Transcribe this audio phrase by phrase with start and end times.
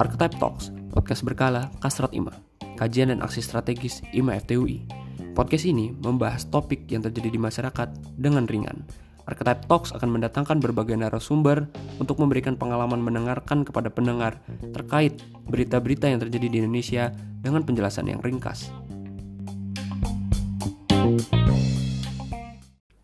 [0.00, 2.36] Archetype Talks, podcast berkala Kasrat IMA,
[2.76, 4.84] kajian dan aksi strategis IMA FTUI.
[5.32, 7.88] Podcast ini membahas topik yang terjadi di masyarakat
[8.20, 8.84] dengan ringan.
[9.24, 11.64] Archetype Talks akan mendatangkan berbagai narasumber
[11.96, 14.44] untuk memberikan pengalaman mendengarkan kepada pendengar
[14.76, 18.68] terkait berita-berita yang terjadi di Indonesia dengan penjelasan yang ringkas.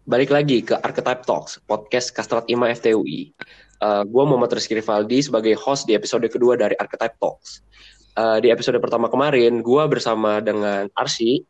[0.07, 3.35] Balik lagi ke Archetype Talks, podcast Kastrat IMA FTUI.
[3.83, 7.67] Uh, gue Muhammad Rizky Rivaldi sebagai host di episode kedua dari Archetype Talks.
[8.15, 11.43] Uh, di episode pertama kemarin, gue bersama dengan Arsi.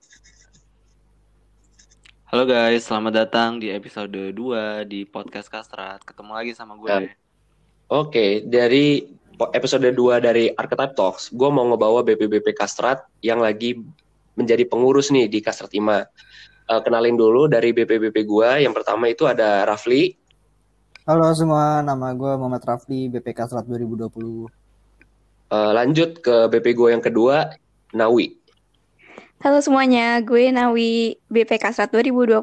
[2.32, 6.00] Halo guys, selamat datang di episode 2 di podcast Kastrat.
[6.08, 6.88] Ketemu lagi sama gue.
[6.88, 7.12] Oke,
[7.92, 9.04] okay, dari
[9.52, 13.84] episode 2 dari Archetype Talks, gue mau ngebawa BPBP Kastrat yang lagi
[14.32, 16.08] menjadi pengurus nih di Kastrat IMA
[16.70, 18.50] uh, kenalin dulu dari BPBP gue.
[18.66, 20.14] Yang pertama itu ada Rafli.
[21.06, 24.10] Halo semua, nama gue Muhammad Rafli, BPK Selat 2020.
[25.46, 27.54] Uh, lanjut ke BP gue yang kedua,
[27.94, 28.34] Nawi.
[29.38, 32.42] Halo semuanya, gue Nawi, BPK Selat 2020.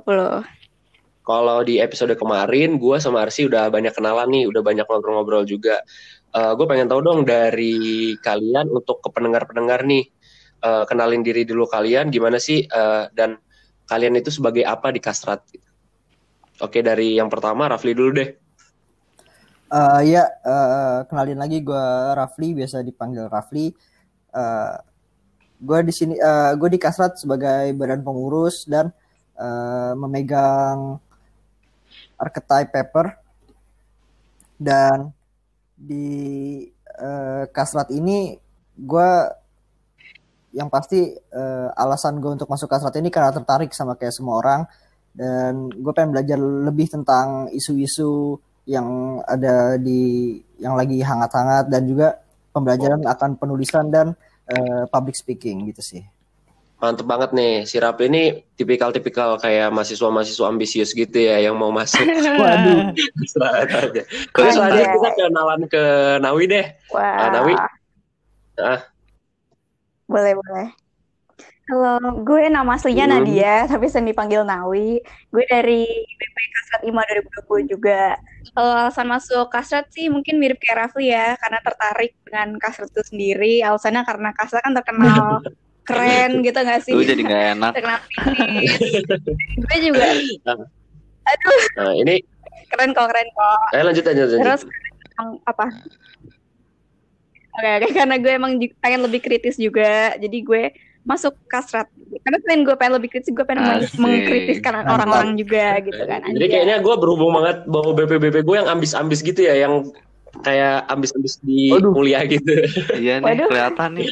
[1.23, 5.83] Kalau di episode kemarin, gue sama Arsi udah banyak kenalan nih, udah banyak ngobrol-ngobrol juga.
[6.31, 10.07] Uh, gue pengen tahu dong dari kalian untuk ke pendengar-pendengar nih,
[10.63, 13.35] uh, kenalin diri dulu kalian, gimana sih, uh, dan
[13.87, 15.43] kalian itu sebagai apa di Kastrat?
[16.61, 18.29] Oke, dari yang pertama Rafli dulu deh.
[19.73, 23.73] Uh, ya, uh, kenalin lagi gue Rafli, biasa dipanggil Rafli.
[24.29, 24.77] Uh,
[25.57, 28.93] gue di sini, uh, gue di Kastrat sebagai badan pengurus dan
[29.35, 31.01] uh, memegang
[32.21, 33.17] archetype paper.
[34.61, 35.09] Dan
[35.73, 36.63] di
[37.01, 38.37] uh, Kastrat ini
[38.77, 39.11] gue
[40.53, 44.61] yang pasti uh, alasan gue untuk masuk kasrat ini karena tertarik sama kayak semua orang
[45.13, 48.37] dan gue pengen belajar lebih tentang isu-isu
[48.69, 52.21] yang ada di yang lagi hangat-hangat dan juga
[52.53, 54.13] pembelajaran akan penulisan dan
[54.47, 56.03] uh, public speaking gitu sih.
[56.83, 62.03] Mantep banget nih, si Rap ini tipikal-tipikal kayak mahasiswa-mahasiswa ambisius gitu ya yang mau masuk.
[62.43, 62.91] Waduh.
[64.35, 65.83] Terus aja kita kenalan ke
[66.19, 66.65] Nawi deh.
[66.91, 67.07] Wah.
[67.23, 67.53] Uh, Nawi.
[68.59, 68.79] Ah,
[70.07, 70.67] boleh, boleh.
[71.63, 71.95] Halo,
[72.27, 73.13] gue nama aslinya hmm.
[73.15, 74.99] Nadia, tapi sering dipanggil Nawi.
[75.31, 77.07] Gue dari BP Kasrat IMA
[77.47, 78.19] 2020 juga.
[78.51, 83.03] Kalau alasan masuk Kasrat sih mungkin mirip kayak Rafli ya, karena tertarik dengan Kasrat itu
[83.07, 83.63] sendiri.
[83.63, 85.39] Alasannya karena Kasrat kan terkenal
[85.87, 86.95] keren gitu gak sih?
[86.95, 87.71] Gue jadi gak enak.
[87.79, 87.99] terkenal
[89.63, 90.07] gue juga.
[91.31, 91.63] Aduh.
[91.79, 92.15] Nah, ini
[92.67, 93.67] keren kok, keren kok.
[93.71, 94.39] Eh, lanjut aja, lanjut.
[94.43, 94.61] Terus
[95.47, 95.65] apa?
[97.53, 100.63] Oke, okay, karena gue emang pengen lebih kritis juga, jadi gue
[101.03, 101.91] masuk kasrat.
[102.23, 103.99] Karena selain gue pengen lebih kritis, gue pengen Asik.
[103.99, 106.23] mengkritiskan orang-orang juga gitu kan.
[106.23, 109.91] Jadi kayaknya gue berhubung banget bahwa BP-BP gue yang ambis-ambis gitu ya, yang
[110.41, 111.93] kayak ambis-ambis di Waduh.
[111.93, 112.65] kuliah gitu.
[113.03, 113.47] Iya nih, Waduh.
[113.51, 114.07] kelihatan nih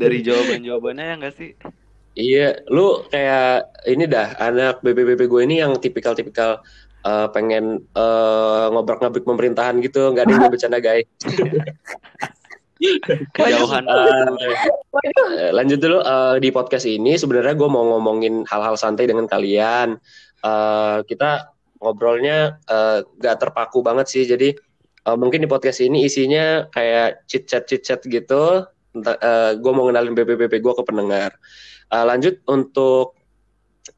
[0.00, 1.50] dari jawaban-jawabannya ya gak sih?
[2.16, 6.64] Iya, lu kayak ini dah anak BPBP gue ini yang tipikal-tipikal
[7.04, 11.04] uh, pengen uh, ngobrak-ngabrik pemerintahan gitu, nggak ada yang bercanda guys.
[13.36, 13.84] kejauhan.
[13.88, 14.36] Uh,
[15.52, 15.98] lanjut dulu.
[16.04, 19.96] Uh, di podcast ini sebenarnya gue mau ngomongin hal-hal santai dengan kalian.
[20.44, 24.24] Uh, kita ngobrolnya uh, gak terpaku banget sih.
[24.28, 24.52] Jadi
[25.08, 28.64] uh, mungkin di podcast ini isinya kayak chit chat chit chat gitu
[29.02, 31.36] uh, gue mau kenalin BPBP gue ke pendengar.
[31.92, 33.14] Uh, lanjut untuk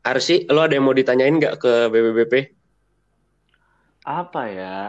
[0.05, 2.59] Arsi lo ada yang mau ditanyain nggak ke BPBP
[4.09, 4.81] apa ya?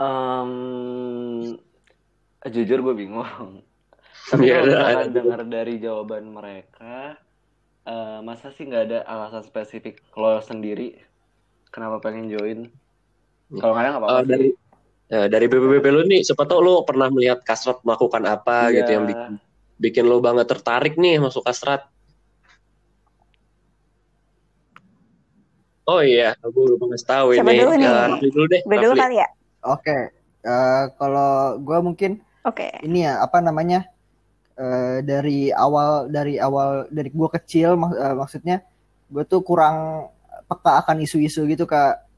[0.00, 1.56] Um,
[2.50, 3.26] jujur gue bingung
[4.26, 7.18] tapi yeah, kalau dengar dari jawaban mereka
[7.86, 10.98] uh, masa sih nggak ada alasan spesifik lo sendiri
[11.70, 12.70] kenapa pengen join
[13.62, 14.48] kalau nggak ada nggak apa-apa uh, dari
[15.06, 18.82] ya, dari BPBP lu nih siapa tau lo pernah melihat kasrat melakukan apa yeah.
[18.82, 19.32] gitu yang bikin
[19.76, 21.86] bikin lo banget tertarik nih masuk kasrat
[25.86, 27.62] Oh iya, aku belum ngasih tahu Siapa ini.
[27.62, 27.86] Dulu nih?
[27.86, 28.60] Uh, dulu deh.
[28.66, 29.28] Dulu kali ya.
[29.62, 30.02] Oke, okay.
[30.42, 32.70] uh, kalau gue mungkin Oke.
[32.70, 32.86] Okay.
[32.86, 33.90] Ini ya apa namanya?
[34.56, 38.64] Uh, dari awal dari awal dari gue kecil mak uh, maksudnya
[39.12, 40.08] gue tuh kurang
[40.48, 42.08] peka akan isu-isu gitu kak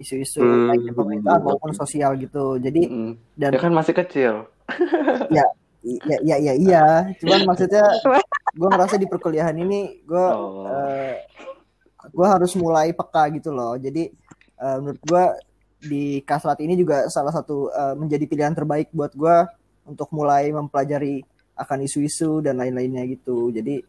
[0.00, 0.72] isu-isu hmm.
[0.72, 3.12] baik pemerintahan maupun sosial gitu jadi hmm.
[3.36, 4.48] dan ya kan masih kecil
[5.36, 5.44] ya
[5.84, 6.84] ya ya ya iya
[7.20, 7.84] cuman maksudnya
[8.56, 10.64] gue ngerasa di perkuliahan ini gue oh.
[10.64, 11.12] uh,
[12.08, 14.10] gue harus mulai peka gitu loh jadi
[14.64, 15.24] uh, menurut gue
[15.86, 19.36] di kasrat ini juga salah satu uh, menjadi pilihan terbaik buat gue
[19.86, 21.22] untuk mulai mempelajari
[21.56, 23.80] akan isu-isu dan lain-lainnya gitu jadi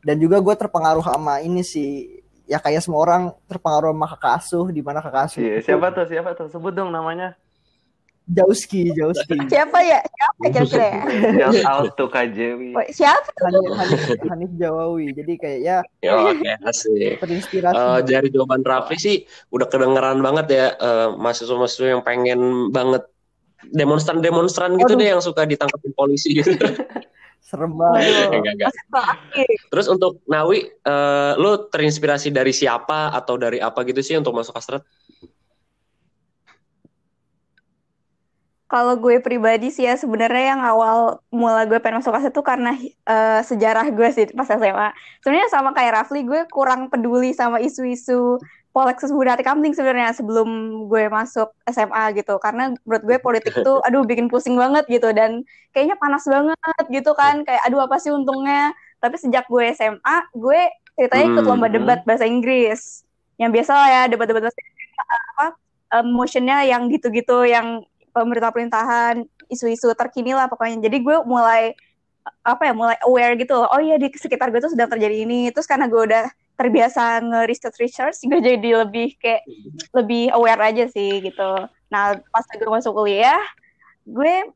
[0.00, 2.20] dan juga gue terpengaruh sama ini sih
[2.50, 5.38] ya kayak semua orang terpengaruh sama kakak asuh di mana kakak asuh.
[5.38, 6.04] Iya, siapa tuh?
[6.10, 6.50] Siapa tuh?
[6.50, 7.38] Sebut dong namanya.
[8.30, 9.34] Jauski, Jauski.
[9.50, 9.98] Siapa ya?
[10.06, 11.02] Siapa kira-kira ya?
[11.50, 12.06] Shout out to
[12.94, 13.30] Siapa?
[13.42, 14.00] Hanif, Hanif,
[14.30, 15.10] Hanif Jawawi.
[15.10, 17.18] Jadi kayak ya Ya, oke, asik.
[17.18, 17.74] terinspirasi.
[17.74, 19.16] Eh, dari jawaban Rafli sih
[19.50, 23.02] udah kedengeran banget ya eh, mahasiswa-mahasiswa yang pengen banget
[23.74, 25.00] demonstran-demonstran gitu Aduh.
[25.02, 26.54] deh yang suka ditangkapin polisi gitu.
[27.50, 28.30] Serem banget.
[28.30, 28.72] Enggak, enggak.
[29.74, 34.54] Terus untuk Nawi, eh, lu terinspirasi dari siapa atau dari apa gitu sih untuk masuk
[34.54, 34.86] Astrat?
[38.70, 42.70] Kalau gue pribadi sih ya sebenarnya yang awal mula gue pengen masuk kelas itu karena
[43.10, 44.94] eh, sejarah gue sih pas SMA.
[45.22, 48.38] Sebenarnya sama kayak Rafli, gue kurang peduli sama isu-isu
[48.70, 50.46] Polexus Budati Kamling sebenarnya sebelum
[50.86, 52.38] gue masuk SMA gitu.
[52.38, 55.42] Karena menurut gue politik itu aduh bikin pusing banget gitu dan
[55.74, 57.42] kayaknya panas banget gitu kan.
[57.42, 58.70] Kayak aduh apa sih untungnya.
[59.02, 60.58] Tapi sejak gue SMA, gue
[60.94, 61.50] ceritanya ikut Hmm.
[61.50, 63.02] lomba debat bahasa Inggris.
[63.40, 64.90] Yang biasa lah ya debat-debat bahasa Inggris
[65.34, 65.46] apa
[65.98, 70.86] eh, motionnya yang gitu-gitu yang pemerintah-pemerintahan isu-isu terkini lah pokoknya.
[70.86, 71.74] Jadi gue mulai
[72.44, 73.68] apa ya mulai aware gitu loh.
[73.72, 75.50] oh iya di sekitar gue tuh sedang terjadi ini.
[75.50, 76.26] Terus karena gue udah
[76.60, 79.48] terbiasa nge-research research gue jadi lebih kayak
[79.96, 81.50] lebih aware aja sih gitu.
[81.88, 83.40] Nah pas gue masuk kuliah
[84.04, 84.52] gue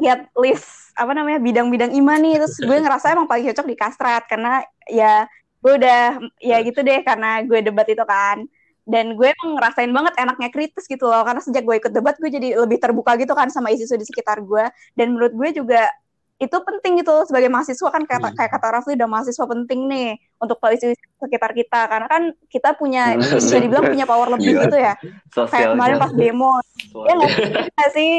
[0.00, 2.40] lihat list apa namanya bidang-bidang iman nih.
[2.40, 5.28] Terus gue ngerasa emang paling cocok di kastrat karena ya
[5.60, 8.46] gue udah ya gitu deh karena gue debat itu kan
[8.86, 12.30] dan gue emang ngerasain banget enaknya kritis gitu loh karena sejak gue ikut debat gue
[12.30, 14.62] jadi lebih terbuka gitu kan sama isu-isu di sekitar gue.
[14.94, 15.90] Dan menurut gue juga
[16.36, 20.20] itu penting gitu loh, sebagai mahasiswa kan kayak, kayak kata Rafli udah mahasiswa penting nih
[20.38, 21.80] untuk tahu isu sekitar kita.
[21.90, 24.62] Karena kan kita punya bisa dibilang punya power lebih Gila.
[24.70, 24.94] gitu ya.
[25.02, 26.52] Kayak Sosial kemarin pas demo.
[26.94, 28.10] Ya nggak sih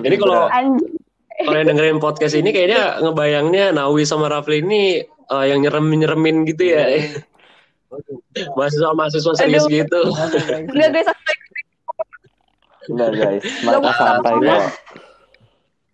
[0.00, 0.96] Ini kalau- anjing.
[1.38, 6.66] Kalau yang dengerin podcast ini kayaknya ngebayangnya Nawi sama Rafli ini eh, yang nyerem-nyeremin gitu
[6.72, 6.82] ya.
[8.54, 9.74] Mahasiswa-mahasiswa serius Aduh.
[9.74, 10.00] gitu.
[10.68, 11.34] enggak sampai
[12.88, 14.62] Enggak guys, mau santai kok.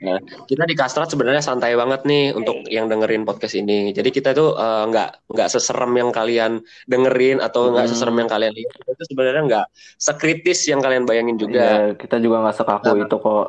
[0.05, 3.89] Nah, kita di Kastrat sebenarnya santai banget nih untuk yang dengerin podcast ini.
[3.91, 7.93] Jadi kita tuh eh, nggak nggak seserem yang kalian dengerin atau nggak Hmm.
[7.97, 8.71] seserem yang kalian lihat.
[8.75, 9.67] Kita tuh sebenarnya nggak
[9.97, 11.57] sekritis yang kalian bayangin juga.
[11.57, 13.05] Iya, kita juga nggak sekaku Nah.
[13.09, 13.49] itu kok.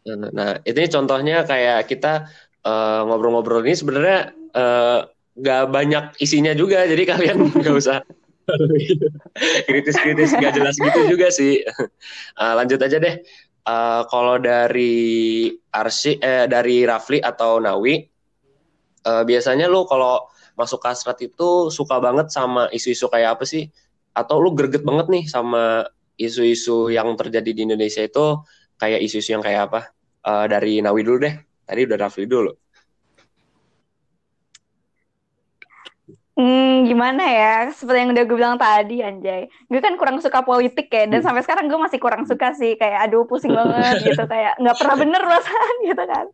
[0.00, 2.12] Nah, nah, ini contohnya kayak kita
[2.60, 4.18] eh, ngobrol-ngobrol ini sebenarnya
[4.52, 4.98] eh,
[5.40, 8.04] nggak banyak isinya juga, jadi kalian nggak usah
[9.68, 11.60] kritis-kritis nggak jelas gitu juga sih.
[12.40, 13.20] Eh, lanjut aja deh.
[13.60, 18.00] Eh, kalau dari Arsi, eh, dari Rafli atau Nawi,
[19.04, 20.24] eh, biasanya lu kalau
[20.56, 23.68] masuk kasrat itu suka banget sama isu-isu kayak apa sih?
[24.16, 25.84] Atau lu greget banget nih sama
[26.16, 28.40] isu-isu yang terjadi di Indonesia itu
[28.80, 29.80] kayak isu-isu yang kayak apa?
[30.24, 31.34] Eh, dari Nawi dulu deh.
[31.64, 32.52] Tadi udah Rafli dulu.
[36.40, 37.56] Hmm, gimana ya?
[37.68, 39.44] Seperti yang udah gue bilang tadi, anjay.
[39.68, 42.80] Gue kan kurang suka politik ya, dan sampai sekarang gue masih kurang suka sih.
[42.80, 44.24] Kayak, aduh pusing banget gitu.
[44.24, 46.26] Kayak nggak pernah bener perasaan gitu kan.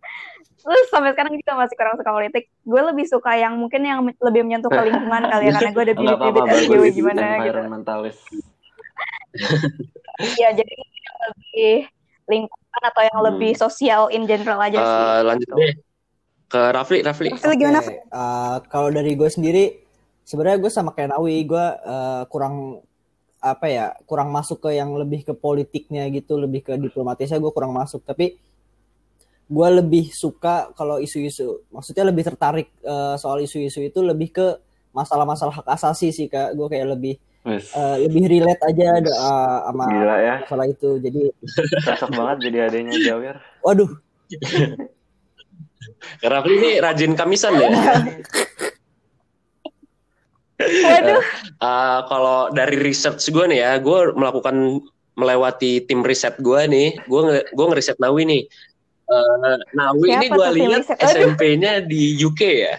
[0.63, 2.45] Terus sampai sekarang juga masih kurang suka politik.
[2.63, 5.95] Gue lebih suka yang mungkin yang lebih menyentuh ke lingkungan kali ya, karena gue ada
[5.95, 6.95] bibit-bibit SJW bagus.
[6.95, 7.59] gimana gitu.
[10.17, 11.75] Iya, jadi yang lebih
[12.27, 13.27] lingkungan atau yang Hmm.
[13.33, 15.03] lebih sosial in general aja sih.
[15.03, 15.57] Eh, lanjut Gitu.
[15.57, 15.73] deh
[16.47, 16.99] ke Rafli.
[17.03, 17.29] Rafli.
[17.35, 17.79] Terus lu gimana?
[17.83, 19.86] Eh, kalau dari gue sendiri,
[20.27, 22.83] sebenarnya gue sama kayak Nawi, gue eh, kurang
[23.39, 27.71] apa ya, kurang masuk ke yang lebih ke politiknya gitu, lebih ke diplomatisnya gue kurang
[27.71, 28.03] masuk.
[28.03, 28.35] Tapi
[29.47, 34.47] gue lebih suka kalau isu-isu, maksudnya lebih tertarik eh, soal isu-isu itu lebih ke
[34.91, 36.59] masalah-masalah hak asasi sih kak.
[36.59, 37.15] Gue kayak lebih
[37.47, 40.35] eh, lebih relate aja eh, sama Gila ya.
[40.43, 40.91] masalah itu.
[40.99, 41.21] Jadi,
[41.87, 43.37] cocok banget jadi adanya Jawir.
[43.63, 43.91] waduh,
[46.19, 47.71] Rafli ini rajin kamisan ya.
[50.57, 51.21] Waduh,
[51.57, 54.81] Eh, kalau dari research gue nih ya, gue melakukan
[55.17, 58.43] melewati tim riset gue nih, gue nge gue ngeriset Nawi nih.
[59.07, 60.83] Eh, Nawi Siapa ini gue lihat.
[61.01, 62.77] SMP-nya di UK ya.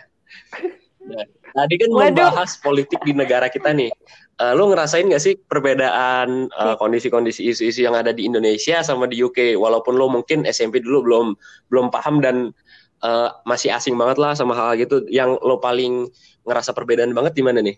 [1.08, 2.06] Nah, tadi kan Waduh.
[2.14, 3.90] membahas politik di negara kita nih.
[4.38, 9.18] Eh, lu ngerasain gak sih perbedaan eh, kondisi-kondisi isu-isu yang ada di Indonesia sama di
[9.18, 9.58] UK?
[9.58, 11.28] Walaupun lo mungkin SMP dulu belum
[11.74, 12.54] belum paham dan
[13.02, 15.02] eh, masih asing banget lah sama hal gitu.
[15.10, 16.06] Yang lo paling
[16.48, 17.76] ngerasa perbedaan banget di mana nih?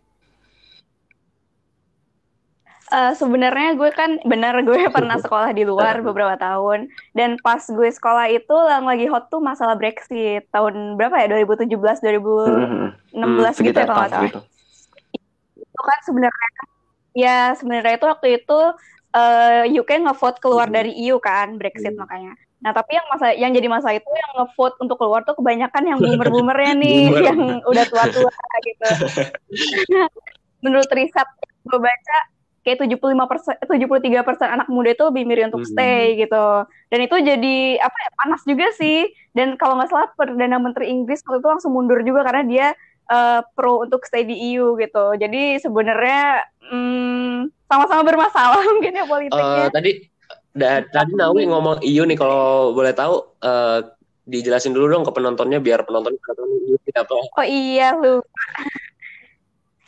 [2.90, 6.86] Eh, sebenarnya gue kan benar gue pernah sekolah di luar beberapa tahun.
[7.12, 10.50] Dan pas gue sekolah itu yang lagi hot tuh masalah Brexit.
[10.50, 11.28] Tahun berapa ya?
[11.30, 14.26] 2017 2016 Hmm, gitu ya kalau nggak salah.
[14.26, 14.42] gitu.
[15.56, 16.50] itu kan sebenarnya
[17.16, 18.60] ya sebenarnya itu waktu itu
[19.12, 20.76] eh, UK ngevote keluar Hmm.
[20.76, 24.76] dari EU kan Brexit makanya nah tapi yang masa yang jadi masalah itu yang ngevote
[24.84, 27.24] untuk keluar tuh kebanyakan yang boomer-boomernya nih Boomer.
[27.24, 28.34] yang udah tua-tua
[28.68, 28.90] gitu
[30.66, 31.30] menurut riset
[31.64, 32.18] gue baca
[32.70, 36.18] kayak 75 persen, 73 persen anak muda itu lebih milih untuk stay hmm.
[36.28, 36.46] gitu.
[36.92, 39.10] Dan itu jadi apa ya panas juga sih.
[39.34, 42.68] Dan kalau nggak salah perdana menteri Inggris waktu itu langsung mundur juga karena dia
[43.10, 45.18] uh, pro untuk stay di EU gitu.
[45.18, 49.66] Jadi sebenarnya hmm, sama-sama bermasalah mungkin ya politiknya.
[49.66, 49.92] Uh, tadi
[50.60, 53.80] da, tadi Nawi ngomong EU nih kalau boleh tahu uh,
[54.30, 57.16] dijelasin dulu dong ke penontonnya biar penonton tahu EU apa.
[57.16, 58.22] Oh iya lu.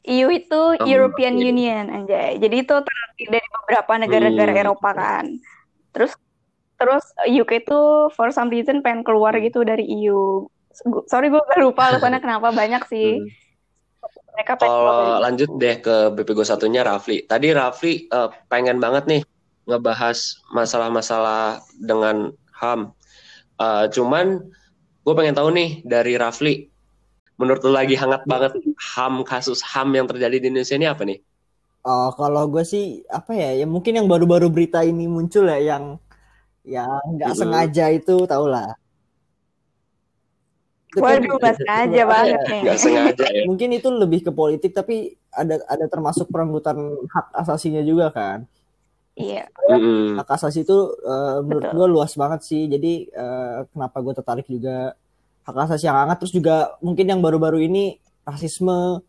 [0.10, 1.44] EU itu um, European iya.
[1.54, 2.42] Union anjay.
[2.42, 4.62] Jadi itu terdiri dari beberapa negara-negara hmm.
[4.66, 5.25] Eropa kan.
[5.94, 6.12] Terus
[6.82, 9.46] terus UK itu for some reason pengen keluar hmm.
[9.46, 10.50] gitu dari EU.
[11.06, 13.22] Sorry gue lupa alasannya kenapa banyak sih.
[13.22, 13.30] Hmm.
[14.32, 17.28] Mereka Kalau lanjut deh ke BPGO satunya Rafli.
[17.28, 19.22] Tadi Rafli uh, pengen banget nih
[19.65, 22.94] ngebahas masalah-masalah dengan HAM.
[23.62, 24.41] Uh, cuman
[25.01, 26.72] gue pengen tahu nih dari Rafli
[27.41, 28.53] menurut lu lagi hangat banget
[28.94, 31.20] ham kasus ham yang terjadi di Indonesia ini apa nih?
[31.82, 33.58] Oh, kalau gue sih apa ya?
[33.58, 35.98] Ya mungkin yang baru-baru berita ini muncul ya yang
[36.62, 37.41] yang nggak gitu.
[37.41, 38.77] sengaja itu tau lah.
[40.94, 42.62] Waduh, nggak sengaja banget nih.
[42.70, 43.44] Gak sengaja ya.
[43.50, 46.77] Mungkin itu lebih ke politik, tapi ada ada termasuk perenggutan
[47.10, 48.46] hak asasinya juga kan.
[49.22, 49.46] Iya.
[50.18, 52.66] Hak asasi itu uh, menurut gue luas banget sih.
[52.66, 54.98] Jadi uh, kenapa gue tertarik juga
[55.46, 56.18] hak asasi yang hangat.
[56.25, 59.06] Terus juga mungkin yang baru-baru ini rasisme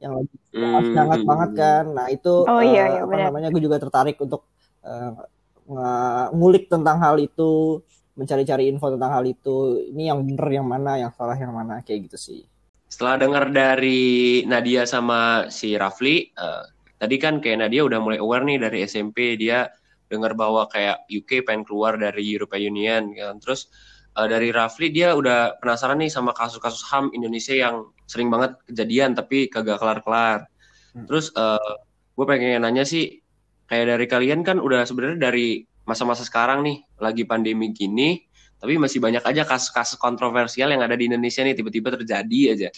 [0.00, 1.84] yang lagi mm, hangat banget kan.
[1.92, 4.48] Nah itu oh, iya, iya, uh, apa namanya gue juga tertarik untuk
[4.84, 7.80] uh, ngulik tentang hal itu
[8.14, 9.84] mencari-cari info tentang hal itu.
[9.92, 12.42] Ini yang bener yang mana yang salah yang mana kayak gitu sih.
[12.88, 16.62] Setelah dengar dari Nadia sama si Rafli uh,
[17.04, 19.68] tadi kan kayak Nadia udah mulai aware nih dari SMP dia
[20.08, 23.68] dengar bahwa kayak UK pengen keluar dari European Union kan terus
[24.16, 29.12] uh, dari Rafli dia udah penasaran nih sama kasus-kasus HAM Indonesia yang sering banget kejadian
[29.18, 30.46] tapi kagak kelar-kelar.
[30.94, 31.06] Hmm.
[31.10, 31.74] Terus uh, eh,
[32.14, 33.20] gue pengen nanya sih
[33.66, 38.24] kayak dari kalian kan udah sebenarnya dari masa-masa sekarang nih lagi pandemi gini
[38.56, 42.68] tapi masih banyak aja kasus-kasus kontroversial yang ada di Indonesia nih tiba-tiba terjadi aja.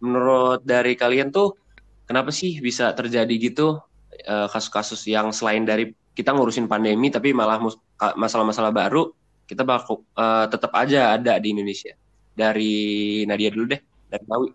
[0.00, 1.63] Menurut dari kalian tuh
[2.04, 3.80] kenapa sih bisa terjadi gitu
[4.28, 7.58] uh, kasus-kasus yang selain dari kita ngurusin pandemi tapi malah
[8.14, 9.10] masalah-masalah baru
[9.44, 11.92] kita bakal uh, tetap aja ada di Indonesia.
[12.34, 13.80] Dari Nadia dulu deh,
[14.10, 14.50] dari Nawi.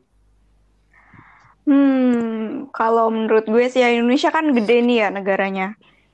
[1.69, 5.67] Hmm, kalau menurut gue sih ya Indonesia kan gede nih ya negaranya.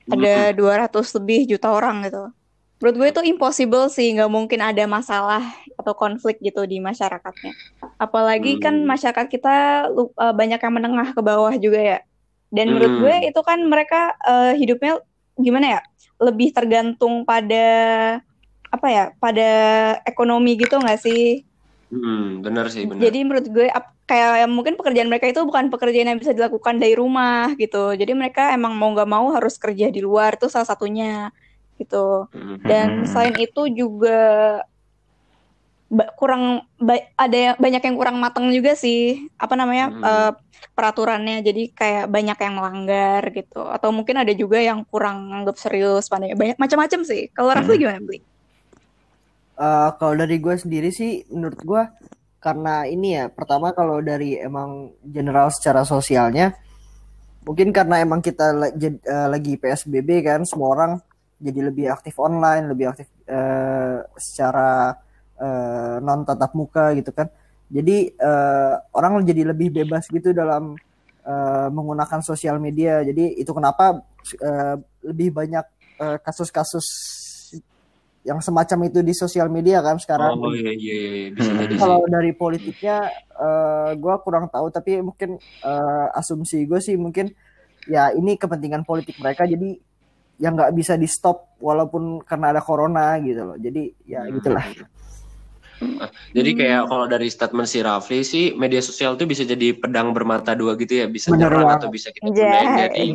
[0.06, 0.92] Ada hmm.
[0.92, 2.30] 200 lebih juta orang gitu.
[2.76, 5.40] Menurut gue itu impossible sih, nggak mungkin ada masalah
[5.80, 7.56] atau konflik gitu di masyarakatnya.
[7.96, 8.84] Apalagi kan hmm.
[8.84, 9.56] kan masyarakat kita
[9.96, 11.98] uh, banyak yang menengah ke bawah juga ya.
[12.52, 13.00] Dan menurut hmm.
[13.00, 15.00] gue itu kan mereka uh, hidupnya
[15.40, 15.80] gimana ya?
[16.20, 17.66] Lebih tergantung pada
[18.68, 19.48] apa ya pada
[20.04, 21.48] ekonomi gitu nggak sih?
[21.88, 23.00] Hmm, benar sih, benar.
[23.08, 23.66] Jadi menurut gue
[24.04, 27.96] kayak mungkin pekerjaan mereka itu bukan pekerjaan yang bisa dilakukan dari rumah gitu.
[27.96, 31.32] Jadi mereka emang mau nggak mau harus kerja di luar itu salah satunya
[31.78, 32.28] gitu.
[32.32, 32.58] Hmm.
[32.64, 34.60] Dan selain itu juga
[36.18, 36.66] kurang
[37.14, 40.02] ada yang banyak yang kurang matang juga sih apa namanya hmm.
[40.02, 40.32] uh,
[40.74, 46.10] peraturannya jadi kayak banyak yang melanggar gitu atau mungkin ada juga yang kurang anggap serius
[46.10, 47.82] pandemi banyak macam-macam sih kalau Rafli hmm.
[47.86, 48.20] gimana beli?
[49.56, 51.82] Uh, kalau dari gue sendiri sih menurut gue
[52.42, 56.52] karena ini ya pertama kalau dari emang general secara sosialnya
[57.46, 60.92] mungkin karena emang kita uh, lagi PSBB kan semua orang
[61.36, 64.96] jadi lebih aktif online lebih aktif uh, secara
[65.36, 67.28] uh, non tatap muka gitu kan
[67.68, 70.78] jadi uh, orang jadi lebih bebas gitu dalam
[71.26, 74.00] uh, menggunakan sosial media jadi itu kenapa
[74.42, 75.64] uh, lebih banyak
[75.96, 76.84] kasus-kasus
[78.26, 80.34] yang semacam itu di sosial media kan sekarang.
[80.42, 81.08] Oh iya iya, iya.
[81.14, 81.26] iya.
[81.30, 82.96] bisa jadi Kalau dari politiknya
[83.38, 87.30] uh, gue kurang tahu tapi mungkin uh, asumsi gue sih mungkin
[87.86, 89.78] ya ini kepentingan politik mereka jadi
[90.36, 93.56] yang nggak bisa di stop walaupun karena ada corona gitu loh.
[93.56, 94.32] Jadi ya hmm.
[94.40, 94.66] gitulah.
[96.32, 100.56] Jadi kayak kalau dari statement si Rafli sih media sosial tuh bisa jadi pedang bermata
[100.56, 103.06] dua gitu ya, bisa nyerang atau bisa kita gunain jadi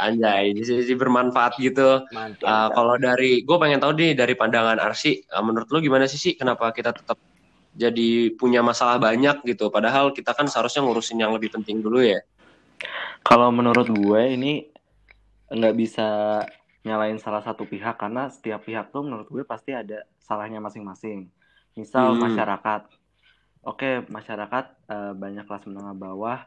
[0.00, 2.00] anjay, bisa jadi bermanfaat gitu.
[2.08, 6.16] uh, kalau dari gue pengen tahu nih dari pandangan Arsi, uh, menurut lo gimana sih
[6.16, 7.20] sih kenapa kita tetap
[7.76, 12.24] jadi punya masalah banyak gitu, padahal kita kan seharusnya ngurusin yang lebih penting dulu ya.
[13.20, 14.72] Kalau menurut gue ini
[15.50, 16.08] nggak bisa
[16.86, 21.28] nyalain salah satu pihak karena setiap pihak tuh menurut gue pasti ada salahnya masing-masing
[21.78, 22.20] Misal hmm.
[22.20, 22.82] masyarakat,
[23.62, 26.38] oke masyarakat uh, banyak kelas menengah bawah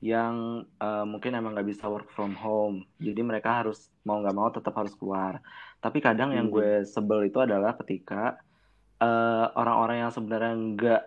[0.00, 4.48] yang uh, mungkin emang nggak bisa work from home, jadi mereka harus mau nggak mau
[4.48, 5.42] tetap harus keluar.
[5.82, 6.36] Tapi kadang hmm.
[6.38, 8.40] yang gue sebel itu adalah ketika
[9.00, 11.02] orang eh, orang-orang yang sebenarnya nggak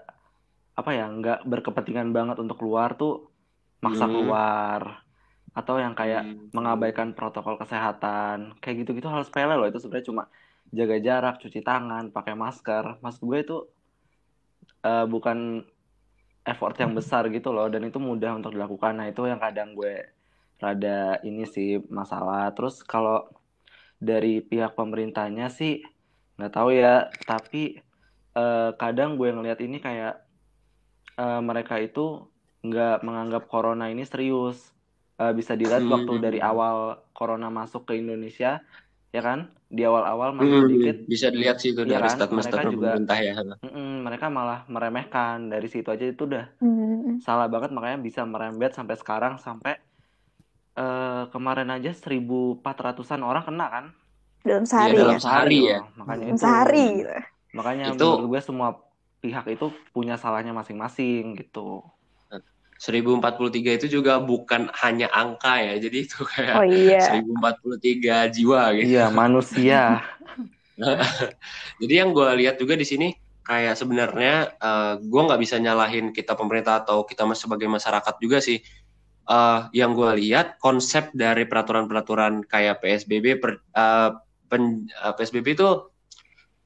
[0.82, 3.30] apa ya nggak berkepentingan banget untuk keluar tuh
[3.86, 4.14] maksa Hmm.
[4.18, 5.02] keluar
[5.53, 6.50] atau yang kayak Hmm.
[6.55, 8.57] mengabaikan protokol kesehatan.
[8.62, 9.67] Kayak gitu-gitu hal sepele loh.
[9.69, 10.24] Itu sebenarnya cuma
[10.74, 12.86] jaga jarak cuci tangan pakai masker.
[13.03, 13.57] Maksud gue itu
[14.83, 15.63] eh, bukan
[16.43, 17.67] effort yang besar gitu loh.
[17.72, 18.93] Dan itu mudah untuk dilakukan.
[19.00, 20.10] Nah itu yang kadang gue
[20.60, 22.51] rada ini sih masalah.
[22.55, 23.27] Terus kalau
[24.01, 25.83] dari pihak pemerintahnya sih
[26.39, 27.10] nggak tahu ya.
[27.25, 27.79] Tapi
[28.36, 30.13] eh, kadang gue ngelihat ini kayak
[31.19, 32.27] eh, mereka itu
[32.63, 34.73] nggak menganggap corona ini serius
[35.24, 35.94] Eh, bisa dilihat Hmm.
[35.94, 38.60] waktu dari awal corona masuk ke Indonesia
[39.13, 42.18] ya kan di awal-awal masih Hmm, sedikit bisa dilihat sih itu Iya dari kan?
[42.34, 43.34] Mereka juga- pemerintah ya.
[43.63, 47.22] mm-mm, mereka malah meremehkan dari situ aja itu udah Hmm.
[47.22, 49.80] salah banget makanya bisa merembet sampai sekarang sampai
[50.74, 53.86] eh, kemarin aja 1400-an orang kena kan
[54.42, 55.22] Dalam sehari dalam ya.
[55.22, 55.80] sehari ya.
[55.94, 57.12] makanya Dalam itu sehari gitu.
[57.53, 58.70] makanya Itu- menurut gue semua
[59.22, 61.86] pihak itu punya salahnya masing-masing gitu
[62.84, 65.80] 1043 itu juga bukan hanya angka ya.
[65.80, 67.00] Jadi itu kayak Oh iya.
[67.00, 68.92] 1043 jiwa gitu.
[68.92, 70.04] iya manusia
[71.82, 73.13] Jadi yang gue lihat juga di sini
[73.46, 78.60] kayak sebenarnya eh, gue nggak bisa nyalahin kita pemerintah atau kita sebagai masyarakat juga sih.
[79.24, 84.10] Eh, yang gue lihat konsep dari peraturan-peraturan kayak PSBB per- eh,
[84.52, 85.70] pen- eh, PSBB itu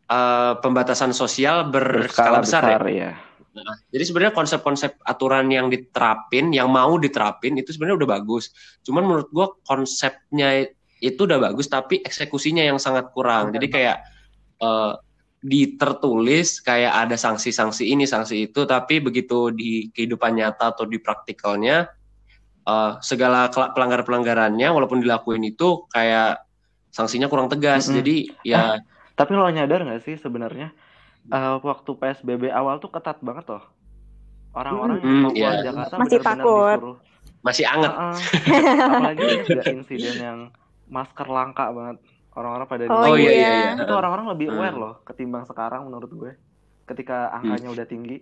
[0.10, 3.14] eh, pembatasan sosial berskala besar, ya.
[3.14, 3.27] ya
[3.66, 8.52] Jadi sebenarnya konsep-konsep aturan yang diterapin, yang mau diterapin itu sebenarnya udah bagus.
[8.84, 10.68] Cuman menurut gue konsepnya
[11.02, 13.54] itu udah bagus, tapi eksekusinya yang sangat kurang.
[13.54, 13.98] Jadi kayak
[14.62, 14.94] eh,
[15.42, 21.88] ditertulis kayak ada sanksi-sanksi ini, sanksi itu, tapi begitu di kehidupan nyata atau di praktikalnya
[22.66, 26.42] eh, segala pelanggar-pelanggarannya walaupun dilakuin itu kayak
[26.90, 27.88] sanksinya kurang tegas.
[27.88, 27.98] Mm-mm.
[28.02, 28.82] Jadi ya
[29.18, 30.70] tapi lo nyadar nggak sih sebenarnya
[31.30, 33.64] eh, waktu PSBB awal tuh ketat banget loh
[34.52, 35.64] orang-orang yang Hmm, mau keluar iya.
[35.64, 36.72] Jakarta Masih benar-benar takut.
[36.74, 36.98] disuruh
[37.40, 37.92] masih anget.
[37.94, 38.18] Heeh.
[38.90, 40.40] apalagi ada insiden yang
[40.88, 41.98] masker langka banget
[42.32, 43.32] orang-orang pada Oh, Oh iya iya.
[43.32, 43.72] iya iya.
[43.80, 44.58] itu orang-orang lebih Hmm.
[44.58, 46.32] aware loh ketimbang sekarang menurut gue
[46.86, 48.18] ketika angkanya udah tinggi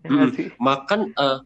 [0.00, 0.30] ya Hmm.
[0.30, 1.38] sih Makan eh,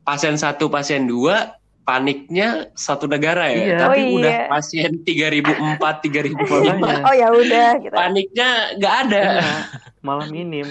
[0.00, 3.56] pasien satu, pasien dua, paniknya satu negara ya.
[3.60, 3.76] Iya.
[3.78, 4.46] Tapi Oh, udah iya.
[4.48, 7.04] pasien 3004, 3005, Makanya.
[7.04, 7.94] Oh ya udah gitu.
[7.94, 9.22] paniknya nggak ada.
[9.38, 9.52] Iya,
[10.00, 10.68] malah minim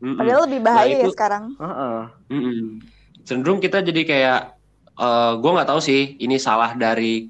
[0.00, 0.16] Mm-mm.
[0.16, 1.44] Padahal lebih bahaya Nah, itu- ya sekarang.
[1.54, 1.98] Heeh.
[2.30, 2.60] Mm-mm.
[3.22, 4.40] Cenderung kita jadi kayak,
[4.94, 7.28] eh gue nggak tahu sih ini salah dari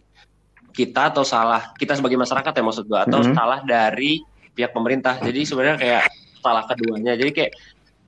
[0.70, 3.32] kita atau salah kita sebagai masyarakat ya maksud gue atau Mhm.
[3.32, 4.18] salah dari
[4.50, 5.18] pihak pemerintah.
[5.18, 6.02] Jadi sebenarnya kayak
[6.38, 7.14] salah keduanya.
[7.14, 7.52] Jadi kayak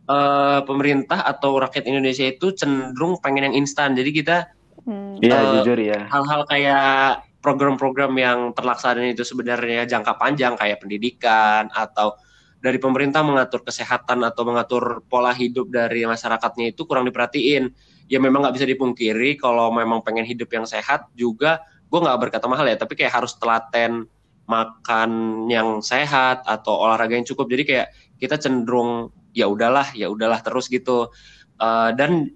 [0.07, 3.95] eh, pemerintah atau rakyat Indonesia itu cenderung pengen yang instan.
[3.99, 5.19] Jadi kita Hmm.
[5.19, 5.35] Eh,
[5.67, 12.15] jujur ya hal-hal kayak program-program yang terlaksana itu sebenarnya jangka panjang kayak pendidikan atau
[12.63, 17.71] dari pemerintah mengatur kesehatan atau mengatur pola hidup dari masyarakatnya itu kurang diperhatiin.
[18.07, 22.47] Ya memang nggak bisa dipungkiri kalau memang pengen hidup yang sehat juga gue nggak berkata
[22.51, 24.11] mahal ya tapi kayak harus telaten
[24.47, 25.11] makan
[25.51, 27.87] yang sehat atau olahraga yang cukup jadi kayak
[28.19, 31.13] kita cenderung ya udahlah ya udahlah terus gitu
[31.57, 32.29] Eh, dan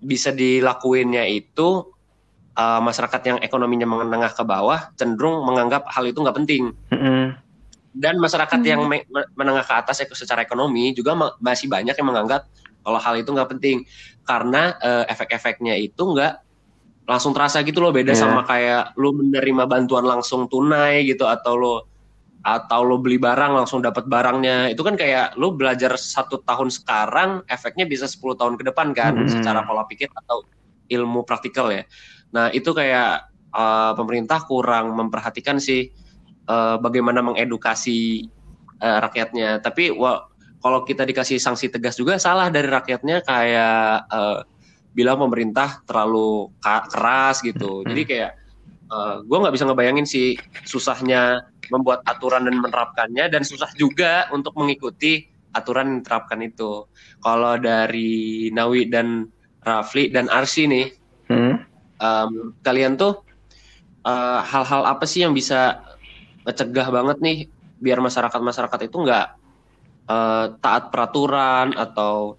[0.00, 1.92] bisa dilakuinnya itu
[2.56, 7.36] uh, masyarakat yang ekonominya menengah ke bawah cenderung menganggap hal itu nggak penting Mm-mm.
[7.92, 8.64] dan masyarakat Hmm.
[8.64, 12.48] yang me- me- menengah ke atas ek- secara ekonomi juga ma- masih banyak yang menganggap
[12.80, 13.84] kalau hal itu nggak penting
[14.24, 16.40] karena uh, efek-efeknya itu nggak
[17.04, 18.24] langsung terasa gitu loh beda Iya.
[18.24, 21.91] sama kayak lu menerima bantuan langsung tunai gitu atau lo
[22.42, 27.46] atau lo beli barang langsung dapat barangnya itu kan kayak lo belajar satu tahun sekarang
[27.46, 29.30] efeknya bisa 10 tahun ke depan kan Mm-mm.
[29.30, 30.42] secara pola pikir atau
[30.90, 31.86] ilmu praktikal ya
[32.34, 35.94] nah itu kayak uh, pemerintah kurang memperhatikan sih
[36.50, 38.26] uh, bagaimana mengedukasi
[38.82, 40.26] uh, rakyatnya tapi wa-
[40.58, 44.42] kalau kita dikasih sanksi tegas juga salah dari rakyatnya kayak uh,
[44.90, 47.88] bilang pemerintah terlalu keras gitu Mm-mm.
[47.94, 48.30] jadi kayak
[49.24, 50.36] gue nggak bisa ngebayangin sih
[50.68, 51.40] susahnya
[51.72, 56.88] membuat aturan dan menerapkannya dan susah juga untuk mengikuti aturan yang diterapkan itu.
[57.20, 59.28] Kalau dari Nawi dan
[59.62, 60.86] Rafli dan Arsi nih,
[61.30, 61.64] Hmm?
[61.96, 63.24] em, kalian tuh
[64.04, 65.80] eh, hal-hal apa sih yang bisa
[66.42, 67.38] mencegah banget nih
[67.78, 69.26] biar masyarakat-masyarakat itu nggak
[70.10, 72.36] eh, taat peraturan atau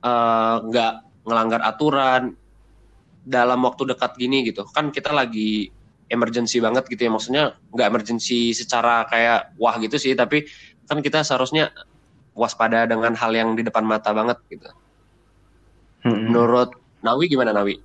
[0.00, 0.92] eh, nggak
[1.26, 2.32] ngelanggar aturan
[3.22, 5.70] dalam waktu dekat gini gitu kan kita lagi
[6.08, 10.48] emergency banget gitu ya maksudnya nggak emergency secara kayak wah gitu sih tapi
[10.88, 11.70] kan kita seharusnya
[12.32, 14.68] waspada dengan hal yang di depan mata banget gitu
[16.02, 16.32] Mm-mm.
[16.32, 17.82] menurut Nawi gimana Nawi?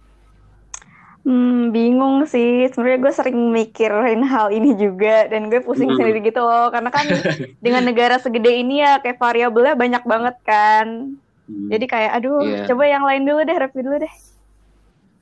[1.27, 2.69] Hmm, bingung sih.
[2.71, 5.99] Sebenarnya gue sering mikirin hal ini juga dan gue pusing Hmm.
[5.99, 6.71] sendiri gitu loh.
[6.71, 7.03] Karena kan
[7.65, 11.17] dengan negara segede ini ya kayak variabelnya banyak banget kan.
[11.49, 11.67] Hmm.
[11.67, 12.63] Jadi kayak aduh, Iya.
[12.71, 14.13] coba yang lain dulu deh, review dulu deh.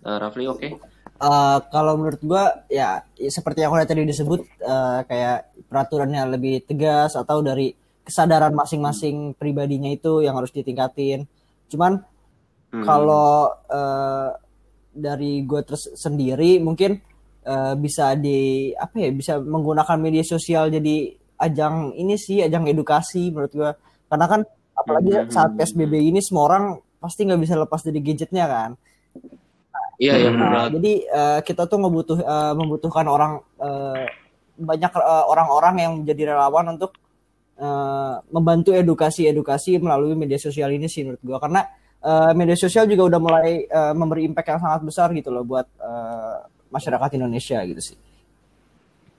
[0.05, 0.59] Uh, Rafli oke?
[0.61, 0.71] Okay?
[1.15, 6.67] Uh, kalau menurut gua ya, ya seperti yang udah tadi disebut uh, kayak peraturannya lebih
[6.67, 7.71] tegas atau dari
[8.03, 11.23] kesadaran masing-masing pribadinya itu yang harus ditingkatin.
[11.71, 12.03] Cuman
[12.75, 12.83] hmm.
[12.83, 14.29] kalau uh,
[14.95, 16.95] dari gue terus sendiri mungkin
[17.43, 23.27] uh, bisa di apa ya bisa menggunakan media sosial jadi ajang ini sih ajang edukasi
[23.35, 23.71] menurut gue
[24.07, 25.27] karena kan apalagi hmm.
[25.35, 26.63] saat psbb ini semua orang
[27.03, 28.69] pasti nggak bisa lepas dari gadgetnya kan
[29.95, 34.03] Iya, iya nah, Jadi uh, kita tuh membutuh uh, membutuhkan orang uh,
[34.55, 34.91] banyak
[35.27, 36.95] orang-orang uh, yang menjadi relawan untuk
[37.59, 41.61] uh, membantu edukasi-edukasi melalui media sosial ini sih menurut gua karena
[42.03, 45.67] uh, media sosial juga udah mulai uh, memberi impact yang sangat besar gitu loh buat
[45.79, 47.97] uh, masyarakat Indonesia gitu sih.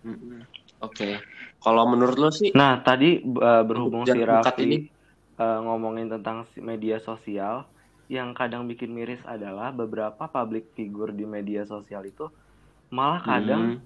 [0.05, 0.45] Oke.
[0.81, 1.13] Okay.
[1.57, 2.53] Kalau menurut lo sih?
[2.55, 4.79] Nah tadi uh, berhubung si Raffi ini
[5.41, 7.67] uh, ngomongin tentang media sosial
[8.07, 12.31] yang kadang bikin miris adalah beberapa public figure di media sosial itu
[12.95, 13.83] malah kadang hmm.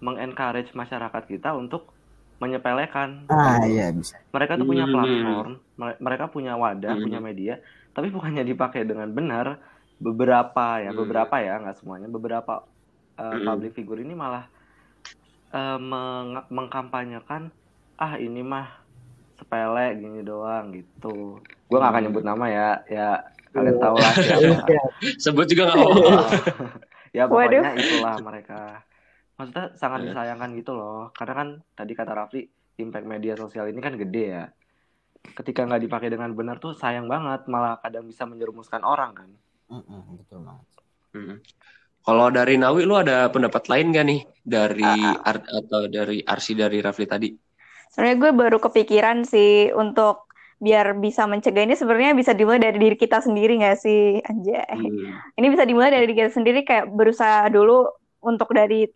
[0.00, 1.92] mengencourage masyarakat kita untuk
[2.38, 3.28] menyepelekan.
[3.28, 4.16] Ah iya bisa.
[4.30, 4.94] Mereka tuh punya hmm.
[4.94, 5.52] platform,
[5.98, 7.04] mereka punya wadah, hmm.
[7.04, 7.54] punya media,
[7.92, 9.58] tapi bukannya dipakai dengan benar.
[9.98, 11.00] Beberapa ya, hmm.
[11.02, 12.06] beberapa ya, nggak semuanya.
[12.06, 12.62] Beberapa
[13.18, 13.42] uh, hmm.
[13.42, 14.46] public figure ini malah
[15.50, 17.50] uh, meng mengkampanyekan,
[17.98, 18.86] ah ini mah
[19.34, 21.42] sepele gini doang gitu.
[21.70, 23.08] Gue gak akan nyebut nama ya, ya
[23.52, 24.64] kalian tahu lah siapa.
[25.16, 26.12] Sebut juga nggak apa-apa.
[27.12, 27.80] Ya pokoknya Waduh.
[27.80, 28.60] itulah mereka.
[29.38, 31.08] Maksudnya sangat disayangkan gitu loh.
[31.14, 32.42] Karena kan tadi kata Rafli
[32.78, 34.44] impact media sosial ini kan gede ya.
[35.18, 37.48] Ketika nggak dipakai dengan benar tuh sayang banget.
[37.48, 39.30] Malah kadang bisa menjerumuskan orang kan.
[39.72, 40.66] Mm betul banget.
[41.08, 41.40] Mm.
[42.04, 44.20] kalau dari Nawi lu ada pendapat lain gak nih?
[44.44, 47.28] Dari uh, art atau dari Arsi dari Rafli tadi?
[47.88, 50.27] Sebenarnya gue baru kepikiran sih untuk
[50.58, 55.38] biar bisa mencegah ini sebenarnya bisa dimulai dari diri kita sendiri nggak sih anjay hmm.
[55.38, 57.86] ini bisa dimulai dari diri kita sendiri kayak berusaha dulu
[58.26, 58.90] untuk dari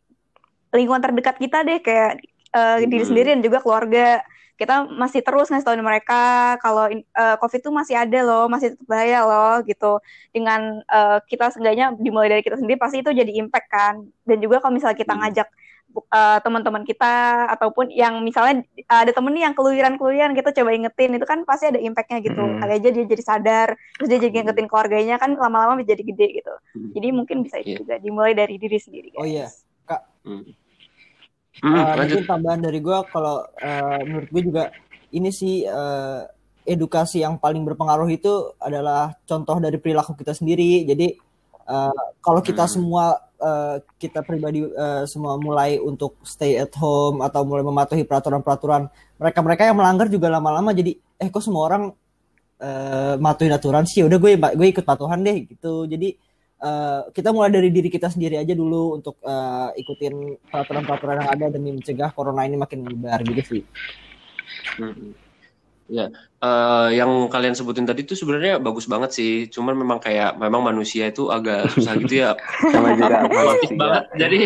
[0.74, 2.18] lingkungan terdekat kita deh kayak
[2.50, 2.90] uh, hmm.
[2.90, 4.26] diri sendiri dan juga keluarga
[4.58, 8.86] kita masih terus ngasih tahu mereka kalau uh, covid itu masih ada loh masih tetap
[8.86, 9.98] bahaya loh gitu
[10.30, 14.62] dengan uh, kita seenggaknya dimulai dari kita sendiri pasti itu jadi impact kan dan juga
[14.62, 15.20] kalau misalnya kita hmm.
[15.24, 15.48] ngajak
[15.94, 21.26] uh, teman-teman kita ataupun yang misalnya ada temen nih yang keluyuran-keluyuran kita coba ingetin itu
[21.28, 22.58] kan pasti ada impactnya gitu hmm.
[22.64, 23.68] kali aja dia jadi sadar
[24.00, 26.90] terus dia jadi ingetin keluarganya kan lama-lama bisa jadi gede gitu hmm.
[26.96, 27.78] jadi mungkin bisa yeah.
[27.78, 29.20] juga dimulai dari diri sendiri guys.
[29.20, 29.46] oh iya
[29.84, 30.44] kak hmm.
[31.62, 34.72] Uh, mungkin tambahan dari gue kalau uh, menurut gue juga
[35.12, 36.24] ini sih uh,
[36.64, 41.12] edukasi yang paling berpengaruh itu adalah contoh dari perilaku kita sendiri jadi
[41.68, 42.72] uh, kalau kita hmm.
[42.72, 48.86] semua uh, kita pribadi uh, semua mulai untuk stay at home atau mulai mematuhi peraturan-peraturan
[49.18, 51.82] mereka-mereka yang melanggar juga lama-lama jadi eh kok semua orang
[52.62, 56.14] uh, matuhin aturan sih udah gue gue ikut patuhan deh gitu jadi
[56.62, 61.46] uh, kita mulai dari diri kita sendiri aja dulu untuk uh, ikutin peraturan-peraturan yang ada
[61.50, 63.62] demi mencegah corona ini makin menyebar gitu sih.
[64.78, 65.12] Hmm.
[65.90, 66.08] Ya,
[66.40, 69.32] uh, yang kalian sebutin tadi itu sebenarnya bagus banget sih.
[69.50, 72.38] Cuman memang kayak memang manusia itu agak susah gitu ya.
[72.72, 73.26] Sama juga
[73.76, 74.04] banget.
[74.16, 74.38] Jadi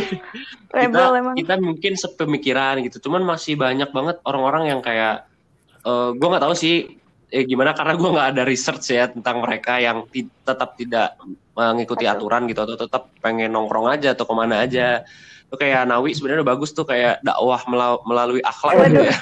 [0.73, 1.03] kita
[1.39, 2.99] kita mungkin sepemikiran gitu.
[3.07, 5.29] Cuman masih banyak banget orang-orang yang kayak
[5.87, 6.99] uh, eh, gue nggak tahu sih
[7.31, 10.07] eh, gimana karena gue nggak ada research ya tentang mereka yang
[10.43, 11.15] tetap tidak
[11.57, 15.09] mengikuti aturan gitu atau tetap pengen nongkrong aja atau ke mana aja.
[15.47, 17.63] Tuh kayak Nawi sebenarnya bagus tuh kayak dakwah
[18.05, 18.87] melalui akhlak Waduh.
[18.87, 19.17] gitu ya.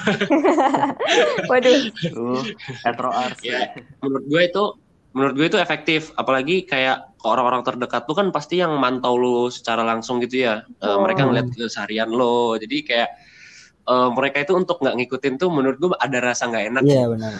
[1.51, 1.79] Waduh.
[2.91, 3.59] Uh, ya,
[4.03, 4.63] menurut gue itu
[5.15, 6.11] menurut gue itu efektif.
[6.19, 10.65] Apalagi kayak orang-orang terdekat tuh kan pasti yang mantau lo secara langsung gitu ya.
[10.81, 12.57] Uh, mereka ngeliat keseharian lo.
[12.57, 13.09] Jadi kayak
[13.89, 17.07] uh, mereka itu untuk nggak ngikutin tuh menurut gue ada rasa nggak enak iya yeah,
[17.09, 17.33] benar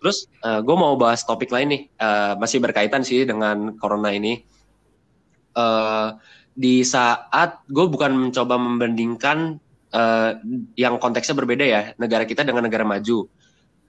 [0.00, 4.42] Terus uh, gue mau bahas topik lain nih, uh, masih berkaitan sih dengan corona ini.
[5.56, 6.14] Uh,
[6.56, 9.60] di saat gue bukan mencoba membandingkan
[9.92, 10.30] uh,
[10.76, 13.28] yang konteksnya berbeda ya negara kita dengan negara maju.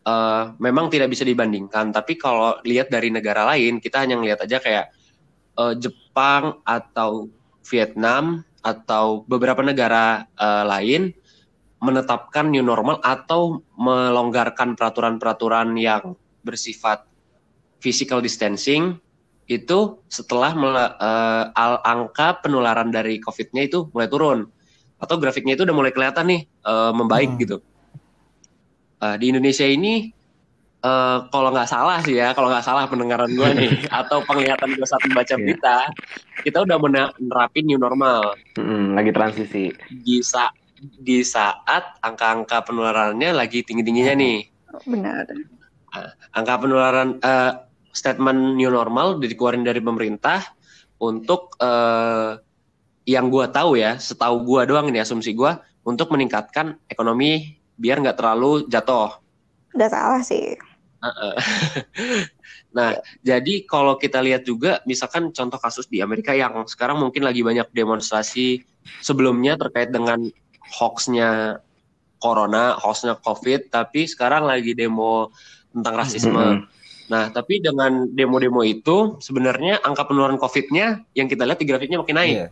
[0.08, 4.64] Uh, memang tidak bisa dibandingkan tapi kalau lihat dari negara lain kita hanya ngelihat aja
[4.64, 4.88] kayak
[5.60, 7.28] uh, Jepang atau
[7.68, 11.12] Vietnam atau beberapa negara uh, lain
[11.78, 17.06] menetapkan new normal atau melonggarkan peraturan-peraturan yang bersifat
[17.78, 18.98] physical distancing
[19.48, 20.52] itu setelah
[21.00, 24.40] uh, angka penularan dari COVID-nya itu mulai turun
[24.98, 27.42] atau grafiknya itu udah mulai kelihatan nih uh, membaik hmm.
[27.46, 27.58] gitu.
[28.98, 30.10] Uh, di Indonesia ini
[30.82, 33.72] uh, kalau nggak salah sih ya, kalau nggak salah pendengaran gue nih
[34.04, 35.40] atau penglihatan gue saat membaca iya.
[35.40, 35.78] berita,
[36.44, 38.36] kita udah menerapin new normal.
[38.58, 39.72] Hmm, lagi transisi.
[40.02, 44.40] Di saat di saat angka-angka penularannya lagi tinggi-tingginya nih.
[44.86, 45.26] Benar.
[45.96, 50.46] Uh, angka penularan uh, statement new normal dikeluarin dari pemerintah
[51.02, 52.38] untuk uh,
[53.08, 55.52] yang gue tahu ya, setahu gue doang ini asumsi gue
[55.88, 59.16] untuk meningkatkan ekonomi biar nggak terlalu jatuh.
[59.74, 60.58] Udah salah sih.
[62.78, 67.46] nah, jadi kalau kita lihat juga, misalkan contoh kasus di Amerika yang sekarang mungkin lagi
[67.46, 68.66] banyak demonstrasi
[69.00, 70.28] sebelumnya terkait dengan
[70.74, 71.62] hoaxnya
[72.18, 75.32] corona, hoaxnya covid, tapi sekarang lagi demo
[75.72, 76.34] tentang rasisme.
[76.34, 76.76] Mm -hmm.
[77.08, 82.20] Nah, tapi dengan demo-demo itu sebenarnya angka penularan COVID-nya yang kita lihat di grafiknya makin
[82.20, 82.36] naik.
[82.36, 82.52] Yeah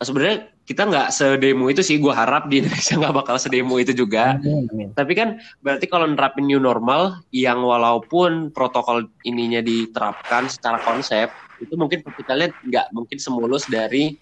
[0.00, 4.36] sebenarnya kita nggak sedemo itu sih gue harap di Indonesia nggak bakal sedemo itu juga
[4.36, 4.88] amin, amin.
[4.92, 11.72] tapi kan berarti kalau nerapin new normal yang walaupun protokol ininya diterapkan secara konsep itu
[11.78, 14.18] mungkin kita lihat nggak mungkin semulus dari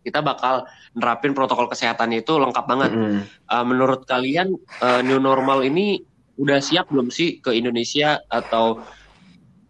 [0.00, 0.64] kita bakal
[0.96, 3.20] nerapin protokol kesehatan itu lengkap banget mm.
[3.52, 6.00] uh, menurut kalian uh, new normal ini
[6.40, 8.80] udah siap belum sih ke Indonesia atau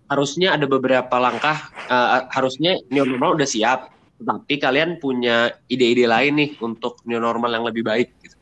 [0.06, 3.90] harusnya ada beberapa langkah uh, harusnya new normal udah siap
[4.20, 8.08] tapi kalian punya ide-ide lain nih untuk new normal yang lebih baik.
[8.20, 8.36] Gitu.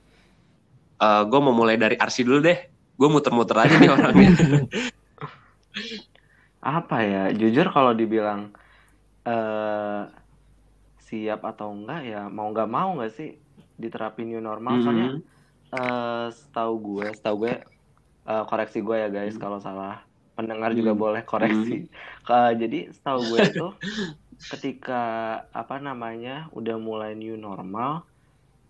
[0.98, 2.58] Uh, gue mau mulai dari Arsi dulu deh.
[2.98, 4.30] Gue muter-muter aja nih orangnya.
[6.82, 7.22] Apa ya?
[7.30, 8.50] Jujur kalau dibilang
[9.22, 10.10] uh,
[11.08, 13.40] siap atau enggak ya mau nggak mau nggak sih
[13.80, 14.76] diterapin new normal.
[14.76, 14.84] Mm -hmm.
[14.84, 15.10] Soalnya
[15.72, 17.54] uh, setahu gue, setahu gue
[18.28, 19.42] uh, koreksi gue ya guys mm -hmm.
[19.42, 20.04] kalau salah.
[20.36, 21.04] Pendengar juga mm -hmm.
[21.08, 21.76] boleh koreksi.
[21.82, 22.28] Mm -hmm.
[22.28, 23.66] uh, jadi setahu gue itu
[24.54, 25.02] ketika
[25.50, 28.06] apa namanya udah mulai new normal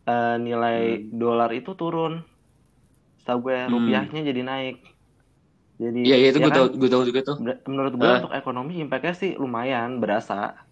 [0.08, 1.20] uh, nilai hmm.
[1.20, 2.24] dolar itu turun
[3.20, 3.72] setahu gue hmm.
[3.76, 4.80] rupiahnya jadi naik
[5.76, 7.36] jadi iya ya itu ya gue kan, tahu gue tahu juga tuh
[7.68, 8.18] menurut gue uh.
[8.24, 10.67] untuk ekonomi impactnya sih lumayan berasa.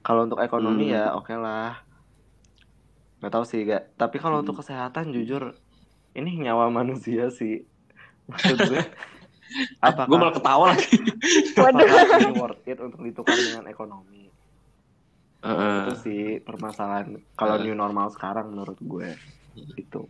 [0.00, 0.94] Kalau untuk ekonomi hmm.
[0.96, 1.80] ya oke okay lah.
[3.20, 4.42] Nggak tahu sih gak tapi kalau hmm.
[4.46, 5.54] untuk kesehatan jujur
[6.16, 7.62] ini nyawa manusia sih.
[8.30, 8.82] Maksud gue
[9.86, 10.96] apa gue malah ketawa lagi.
[11.58, 11.86] Waduh.
[11.86, 14.30] ini worth it untuk ditukar dengan ekonomi?
[15.40, 19.16] Uh, itu sih permasalahan kalau uh, new normal sekarang menurut gue
[19.56, 20.04] itu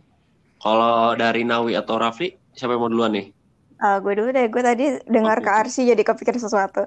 [0.59, 3.27] kalau dari Nawi atau Rafli siapa yang mau duluan nih?
[3.81, 4.45] Uh, gue dulu deh.
[4.53, 5.49] Gue tadi dengar okay.
[5.49, 6.85] ke Arsi jadi kepikir sesuatu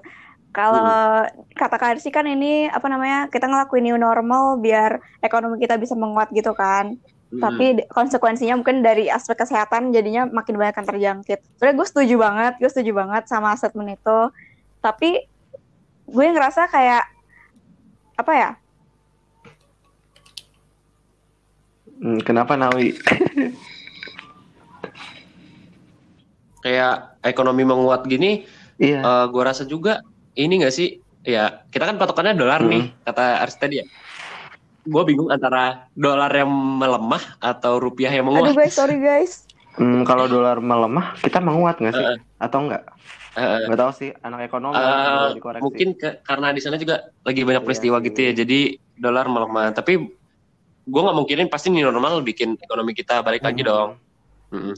[0.55, 1.51] kalau hmm.
[1.59, 5.99] kata Kak Arsi kan ini apa namanya kita ngelakuin new normal biar ekonomi kita bisa
[5.99, 6.95] menguat gitu kan
[7.40, 11.38] tapi konsekuensinya mungkin dari aspek kesehatan jadinya makin banyak yang terjangkit.
[11.59, 14.19] Sebenarnya gue setuju banget, gue setuju banget sama statement itu.
[14.79, 15.11] Tapi
[16.07, 17.05] gue ngerasa kayak
[18.14, 18.51] apa ya?
[21.99, 22.95] Hmm, kenapa Nawi?
[26.64, 28.47] kayak ekonomi menguat gini,
[28.81, 29.05] iya.
[29.05, 30.01] uh, gue rasa juga
[30.35, 31.01] ini gak sih?
[31.25, 32.70] Ya kita kan patokannya dolar hmm.
[32.70, 33.87] nih, kata Aris tadi ya
[34.85, 38.53] gue bingung antara dolar yang melemah atau rupiah yang menguat.
[38.53, 39.49] Aduh guys, sorry guys.
[39.75, 42.05] Hmm, kalau dolar melemah, kita menguat nggak sih?
[42.05, 42.87] Uh, Atau enggak?
[43.35, 47.66] Uh, nggak tahu sih, anak ekonomi uh, Mungkin ke, karena di sana juga lagi banyak
[47.66, 48.61] iya peristiwa iya, gitu ya, jadi
[48.94, 49.75] dolar melemah.
[49.75, 49.92] Tapi
[50.85, 53.49] gue nggak mungkinin pasti ini normal bikin ekonomi kita balik hmm.
[53.51, 53.90] lagi dong.
[54.55, 54.75] Hmm.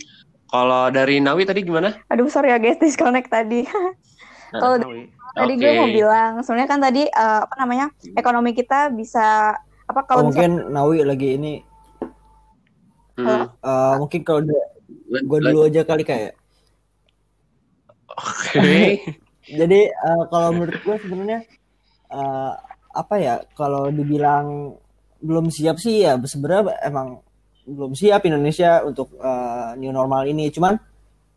[0.47, 1.93] Kalau dari Nawi tadi gimana?
[2.09, 3.67] Aduh sorry ya guys, disconnect tadi.
[4.63, 4.79] Kalau
[5.37, 5.61] tadi okay.
[5.61, 9.53] gue mau bilang, sebenarnya kan tadi uh, apa namanya ekonomi kita bisa
[9.87, 11.55] apa kalau oh, mungkin Nawi lagi ini
[13.21, 13.45] hmm.
[13.63, 14.43] uh, mungkin kalau
[15.07, 16.35] gue dulu aja kali kayak
[18.11, 18.99] oke okay.
[19.47, 21.41] jadi uh, kalau menurut gue sebenarnya
[22.11, 22.59] uh,
[22.91, 24.75] apa ya kalau dibilang
[25.23, 27.23] belum siap sih ya sebenarnya emang
[27.67, 30.75] belum siap Indonesia untuk uh, new normal ini cuman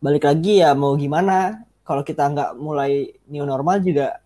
[0.01, 4.21] balik lagi ya mau gimana kalau kita nggak mulai new normal juga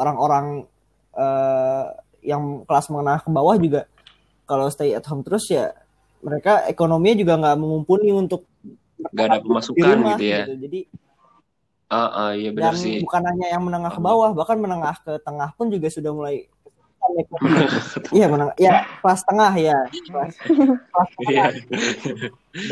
[0.00, 0.64] orang-orang
[1.12, 1.92] uh,
[2.24, 3.84] yang kelas menengah ke bawah juga
[4.48, 5.76] kalau stay at home terus ya
[6.24, 8.48] mereka ekonominya juga nggak mumpuni untuk
[8.96, 10.54] nggak ada pemasukan rumah, gitu ya gitu.
[10.64, 10.80] jadi
[11.92, 15.12] uh, uh, iya benar dan sih bukan hanya yang menengah ke bawah bahkan menengah ke
[15.20, 16.48] tengah pun juga sudah mulai
[18.16, 21.52] iya menengah ya kelas tengah ya kelas, kelas tengah yeah.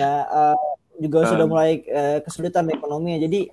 [0.01, 0.59] da, uh,
[0.97, 1.29] juga um.
[1.29, 3.53] sudah mulai uh, kesulitan ekonominya jadi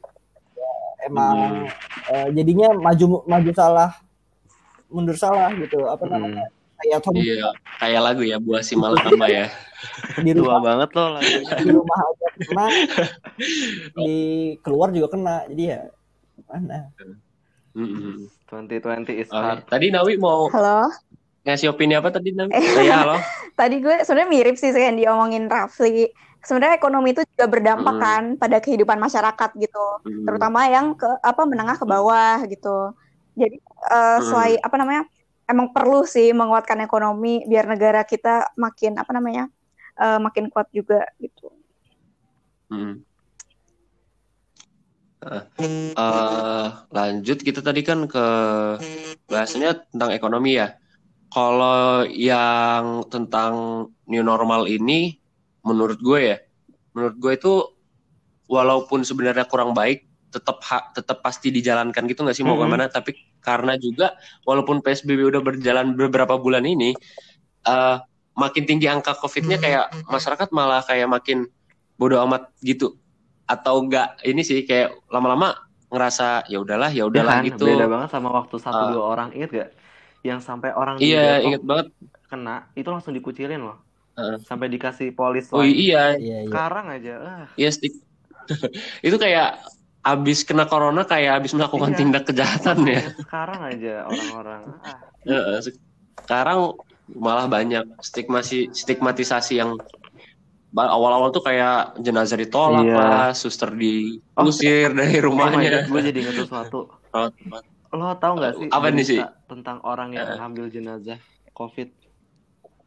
[1.05, 1.67] emang hmm.
[2.11, 3.91] uh, jadinya maju maju salah
[4.91, 6.11] mundur salah gitu apa hmm.
[6.11, 6.77] namanya hmm.
[6.81, 9.45] kayak Tom iya kayak lagu ya buah si malakamba ya
[10.25, 12.65] di rumah Tua banget loh lagunya di rumah aja kena
[13.97, 14.13] di
[14.61, 15.81] keluar juga kena jadi ya
[16.49, 16.79] mana
[18.51, 19.63] Twenty twenty is hard.
[19.63, 19.79] Okay.
[19.79, 20.91] Tadi Nawi mau Halo.
[21.47, 22.51] ngasih opini apa tadi Nawi?
[22.51, 23.15] Eh, ya, halo.
[23.55, 26.11] tadi gue sebenarnya mirip sih yang diomongin Rafli.
[26.41, 28.03] Sebenarnya ekonomi itu juga berdampak hmm.
[28.03, 30.25] kan pada kehidupan masyarakat gitu, hmm.
[30.25, 32.97] terutama yang ke apa menengah ke bawah gitu.
[33.37, 35.03] Jadi uh, selain apa namanya
[35.45, 39.45] emang perlu sih menguatkan ekonomi biar negara kita makin apa namanya
[40.01, 41.53] uh, makin kuat juga gitu.
[42.73, 43.05] Hmm.
[45.93, 48.25] uh, lanjut kita tadi kan ke
[49.29, 50.73] bahasanya tentang ekonomi ya.
[51.31, 55.20] Kalau yang tentang new normal ini,
[55.61, 56.37] menurut gue ya,
[56.93, 57.53] menurut gue itu
[58.49, 60.63] walaupun sebenarnya kurang baik, tetap
[60.95, 62.69] tetap pasti dijalankan gitu nggak sih mau mm -hmm.
[62.69, 62.85] ke mana?
[62.89, 66.93] Tapi karena juga walaupun PSBB udah berjalan beberapa bulan ini,
[67.67, 68.01] uh,
[68.37, 71.49] makin tinggi angka COVID-nya kayak masyarakat malah kayak makin
[71.99, 72.97] bodoh amat gitu.
[73.45, 75.57] Atau enggak ini sih kayak lama-lama
[75.91, 77.65] ngerasa ya udahlah ya udahlah ya kan, gitu.
[77.67, 79.69] Beda banget sama waktu satu uh, dua orang inget gak
[80.21, 81.91] yang sampai orang iya inget banget.
[82.29, 83.81] kena itu langsung dikucilin loh
[84.21, 84.37] uh.
[84.45, 86.15] sampai dikasih polis oh iya.
[86.15, 87.45] iya, iya sekarang aja uh.
[87.57, 87.97] iya stik
[89.07, 89.61] itu kayak
[90.01, 91.97] abis kena corona kayak abis melakukan iya.
[91.97, 94.61] tindak kejahatan ya sekarang aja orang-orang
[95.29, 95.59] uh,
[96.25, 96.73] sekarang
[97.11, 99.75] malah banyak stigmasi stigmatisasi yang
[100.75, 102.95] awal-awal tuh kayak jenazah ditolak iya.
[102.95, 105.83] lah, suster diusir oh, dari rumahnya.
[105.87, 106.87] Oh gue jadi ingat sesuatu.
[107.91, 109.19] Lo tau gak sih apa nih sih
[109.51, 110.47] tentang orang yang uh.
[110.47, 111.19] ambil jenazah
[111.51, 111.91] COVID?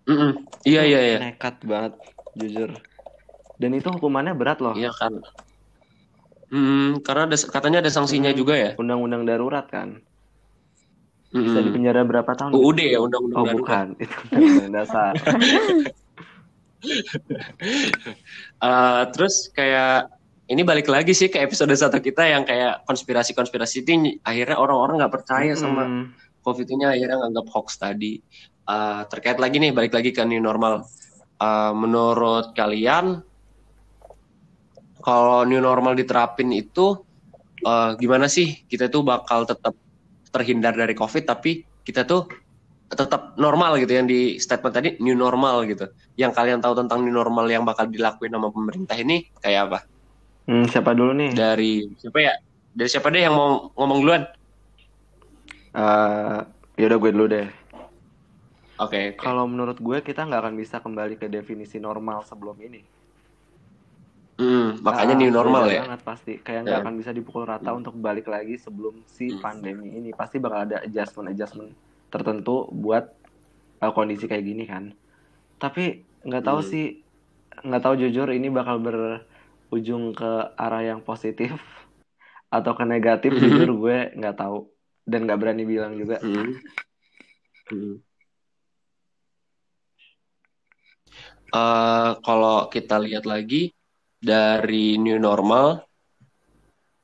[0.05, 0.31] Mm -mm.
[0.69, 1.19] Iya iya iya.
[1.21, 1.97] Nekat banget,
[2.37, 2.71] jujur.
[3.57, 4.77] Dan itu hukumannya berat loh.
[4.77, 5.25] Iya kan.
[6.53, 8.71] Hmm, karena ada, katanya ada sanksinya hmm, juga ya.
[8.77, 10.05] Undang-undang darurat kan.
[11.35, 11.65] Bisa mm -hmm.
[11.67, 12.55] dipenjara berapa tahun?
[12.55, 13.59] UUD ya undang-undang oh, darurat.
[13.59, 15.13] bukan, itu undang-undang dasar.
[18.63, 20.15] uh, terus kayak
[20.45, 25.15] ini balik lagi sih ke episode satu kita yang kayak konspirasi-konspirasi ini akhirnya orang-orang nggak
[25.17, 26.13] percaya sama
[26.45, 28.21] COVID ini akhirnya nganggap hoax tadi.
[28.65, 30.85] Uh, terkait lagi nih balik lagi ke new normal.
[31.41, 33.25] Uh, menurut kalian
[35.05, 36.97] kalau new normal diterapin itu
[37.65, 39.77] uh, gimana sih kita tuh bakal tetap
[40.33, 42.29] terhindar dari COVID tapi kita tuh
[42.89, 45.89] tetap normal gitu yang di statement tadi new normal gitu.
[46.15, 49.79] Yang kalian tahu tentang new normal yang bakal dilakuin sama pemerintah ini kayak apa?
[50.45, 51.31] Hmm, siapa dulu nih?
[51.33, 52.35] Dari siapa ya?
[52.75, 54.23] Dari siapa deh yang mau ngomong duluan?
[55.75, 56.47] Uh,
[56.79, 57.49] ya udah gue dulu deh.
[58.79, 58.91] Oke.
[58.91, 59.21] Okay, okay.
[59.21, 62.83] Kalau menurut gue kita nggak akan bisa kembali ke definisi normal sebelum ini.
[64.35, 65.83] Hmm, makanya nah, new normal ya.
[65.87, 66.33] Banget pasti.
[66.43, 66.87] Kayak nggak yeah.
[66.87, 67.81] akan bisa dipukul rata hmm.
[67.83, 69.43] untuk balik lagi sebelum si hmm.
[69.43, 70.11] pandemi ini.
[70.15, 71.71] Pasti bakal ada adjustment adjustment
[72.15, 73.11] tertentu buat
[73.83, 74.95] uh, kondisi kayak gini kan
[75.59, 76.69] tapi nggak tahu hmm.
[76.69, 76.87] sih
[77.65, 81.59] nggak tahu jujur ini bakal berujung ke arah yang positif
[82.57, 83.41] atau ke negatif hmm.
[83.41, 84.71] jujur gue nggak tahu
[85.05, 86.51] dan nggak berani bilang juga hmm.
[87.71, 87.95] Hmm.
[91.55, 93.71] Uh, kalau kita lihat lagi
[94.19, 95.87] dari new normal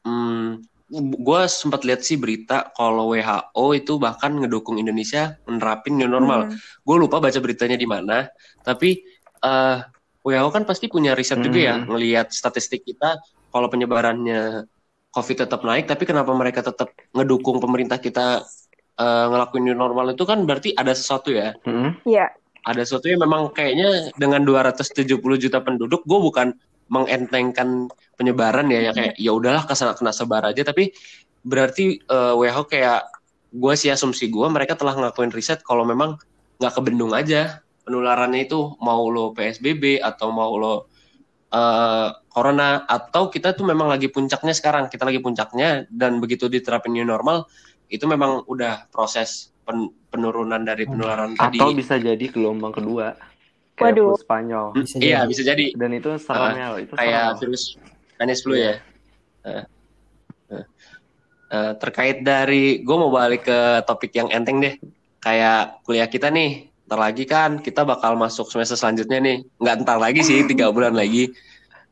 [0.03, 0.65] hmm,
[0.99, 6.51] gue sempat lihat sih berita kalau WHO itu bahkan ngedukung Indonesia menerapin new normal.
[6.51, 6.59] Hmm.
[6.83, 8.27] Gue lupa baca beritanya di mana,
[8.67, 8.99] tapi
[9.47, 9.79] uh, eh,
[10.27, 11.47] WHO kan pasti punya riset hmm.
[11.47, 11.87] juga ya hmm.
[11.87, 13.23] ngelihat statistik kita
[13.55, 14.67] kalau penyebarannya
[15.11, 18.47] COVID tetap naik, tapi kenapa mereka tetap ngedukung pemerintah kita
[18.95, 21.55] uh, ngelakuin new normal itu kan berarti ada sesuatu ya.
[21.67, 21.71] Iya.
[21.71, 21.91] Hmm.
[22.07, 22.31] Yeah.
[22.61, 26.53] Ada sesuatu yang memang kayaknya dengan 270 juta penduduk, gue bukan
[26.91, 27.87] mengentengkan
[28.19, 30.91] penyebaran ya, ya kayak ya udahlah kena kena sebar aja tapi
[31.47, 33.07] berarti uh, WHO kayak
[33.55, 36.19] gue sih asumsi gue mereka telah ngelakuin riset kalau memang
[36.59, 40.75] nggak kebendung aja penularannya itu mau lo PSBB atau mau lo
[41.55, 46.95] uh, corona atau kita tuh memang lagi puncaknya sekarang kita lagi puncaknya dan begitu diterapin
[46.95, 47.51] new normal
[47.91, 53.19] itu memang udah proses pen penurunan dari penularan atau tadi atau bisa jadi gelombang kedua
[53.81, 54.09] kayak Waduh.
[54.13, 54.67] flu Spanyol.
[54.77, 55.67] Bisa iya, bisa jadi.
[55.73, 57.41] Dan itu seremnya uh, itu kayak serem.
[57.41, 57.63] virus
[58.13, 58.75] Spanish flu ya.
[59.41, 59.65] Uh,
[60.53, 60.65] uh,
[61.49, 64.77] uh, terkait dari gue mau balik ke topik yang enteng deh.
[65.21, 69.37] Kayak kuliah kita nih, ntar lagi kan kita bakal masuk semester selanjutnya nih.
[69.61, 71.33] Nggak ntar lagi sih, tiga bulan lagi.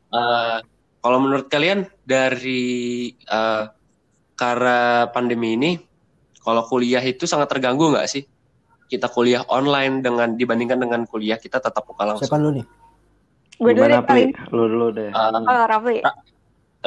[0.09, 0.59] Uh,
[1.05, 3.69] kalau menurut kalian dari uh,
[4.39, 5.71] karena pandemi ini,
[6.41, 8.25] kalau kuliah itu sangat terganggu nggak sih?
[8.89, 12.25] kita kuliah online dengan dibandingkan dengan kuliah kita tetap muka langsung.
[12.25, 12.65] Siapa lu nih?
[13.61, 14.31] Gue dulu deh paling.
[14.49, 15.11] Lu dulu deh.
[15.13, 16.01] Um, oh, Rafli.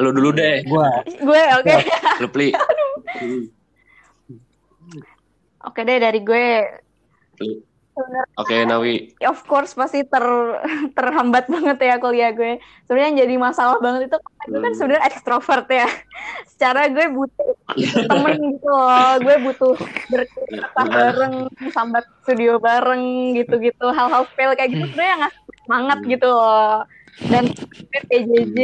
[0.01, 0.65] Lu dulu deh.
[0.65, 0.89] Gua.
[1.05, 1.69] gue oke.
[1.69, 1.79] Okay.
[2.19, 2.49] Lu Pli.
[5.61, 6.45] Oke deh dari gue.
[7.91, 9.11] Oke, okay, Nawi.
[9.19, 10.23] Of course pasti ter
[10.95, 12.57] terhambat banget ya kuliah gue.
[12.87, 14.17] Sebenarnya yang jadi masalah banget itu
[14.47, 14.79] gue kan hmm.
[14.79, 15.89] sebenarnya ekstrovert ya.
[16.47, 17.51] Secara gue butuh
[18.07, 19.11] temen gitu loh.
[19.19, 19.75] Gue butuh
[20.07, 21.35] berkata bareng,
[21.75, 23.91] sambat studio bareng gitu-gitu.
[23.91, 25.35] Hal-hal fail kayak gitu sebenarnya nggak
[25.67, 26.09] semangat hmm.
[26.15, 26.75] gitu loh.
[27.27, 27.43] Dan
[28.07, 28.57] PJJ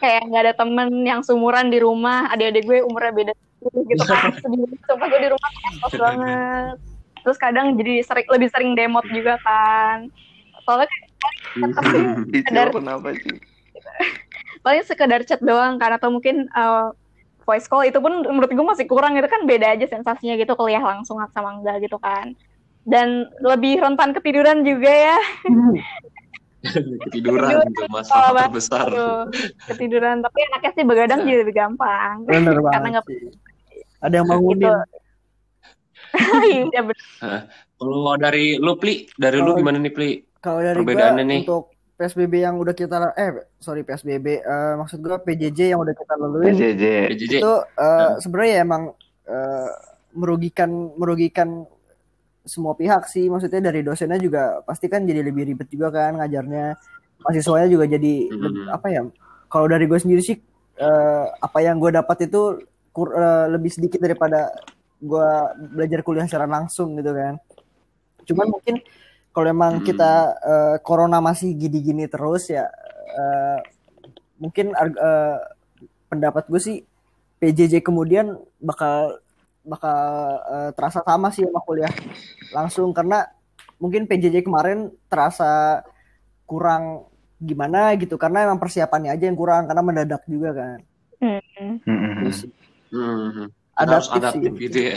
[0.00, 2.32] kayak nggak ada temen yang sumuran di rumah.
[2.32, 3.32] Adik-adik gue umurnya beda
[3.68, 4.32] gitu kan.
[4.88, 5.50] Sumpah gue di rumah
[5.84, 6.91] kos banget
[7.22, 10.10] terus kadang jadi sering lebih sering demot juga kan.
[10.66, 10.88] Soalnya
[11.56, 11.84] tetap
[12.34, 13.36] sekedar kenapa sih?
[14.62, 16.94] Paling sekedar chat doang kan atau mungkin uh,
[17.42, 17.86] voice call.
[17.86, 21.58] Itu pun menurut gue masih kurang itu kan beda aja sensasinya gitu kuliah langsung sama
[21.58, 22.34] enggak gitu kan.
[22.82, 25.18] Dan lebih rentan ketiduran juga ya.
[27.10, 28.86] Ketiduran itu masalah terbesar.
[29.66, 31.26] Ketiduran tapi anaknya sih begadang nah.
[31.26, 32.14] jadi lebih gampang.
[32.22, 33.06] Bener banget karena nggak
[34.02, 35.01] ada yang bangunin gitu.
[36.52, 36.82] iya
[37.76, 40.10] kalau dari lu pli dari lu gimana nih pli?
[40.42, 41.40] kalau dari perbedaannya nih?
[41.46, 45.94] untuk PSBB yang udah kita eh sorry PSBB uh, eh, maksud gua PJJ yang udah
[45.94, 46.84] kita lalui PJJ,
[47.14, 47.34] PJJ.
[47.38, 48.82] itu uh, sebenarnya ya emang
[49.30, 49.70] uh,
[50.12, 51.64] merugikan merugikan
[52.42, 53.30] semua pihak sih.
[53.30, 56.76] Maksudnya dari dosennya juga pasti kan jadi lebih ribet juga kan ngajarnya.
[57.22, 58.40] Mahasiswanya juga jadi hmm.
[58.42, 59.00] lebih, apa ya
[59.46, 60.36] kalau dari gue sendiri sih
[60.82, 64.50] uh, apa yang gue dapat itu kur, uh, lebih sedikit daripada
[65.02, 65.28] gue
[65.74, 67.34] belajar kuliah secara langsung gitu kan
[68.22, 68.78] cuman mungkin
[69.34, 69.84] kalau emang hmm.
[69.84, 72.70] kita uh, corona masih gini-gini terus ya
[73.18, 73.58] uh,
[74.38, 75.36] mungkin uh,
[76.06, 76.76] pendapat gue sih
[77.42, 79.18] PJJ kemudian bakal
[79.66, 79.98] bakal
[80.46, 81.90] uh, terasa sama sih sama kuliah
[82.54, 83.26] langsung karena
[83.82, 85.82] mungkin PJJ kemarin terasa
[86.46, 87.10] kurang
[87.42, 90.78] gimana gitu karena emang persiapannya aja yang kurang karena mendadak juga kan.
[91.22, 91.40] Mm
[91.82, 92.30] -hmm.
[92.94, 93.61] hmm.
[93.82, 94.96] Adaptif, adaptif gitu ya.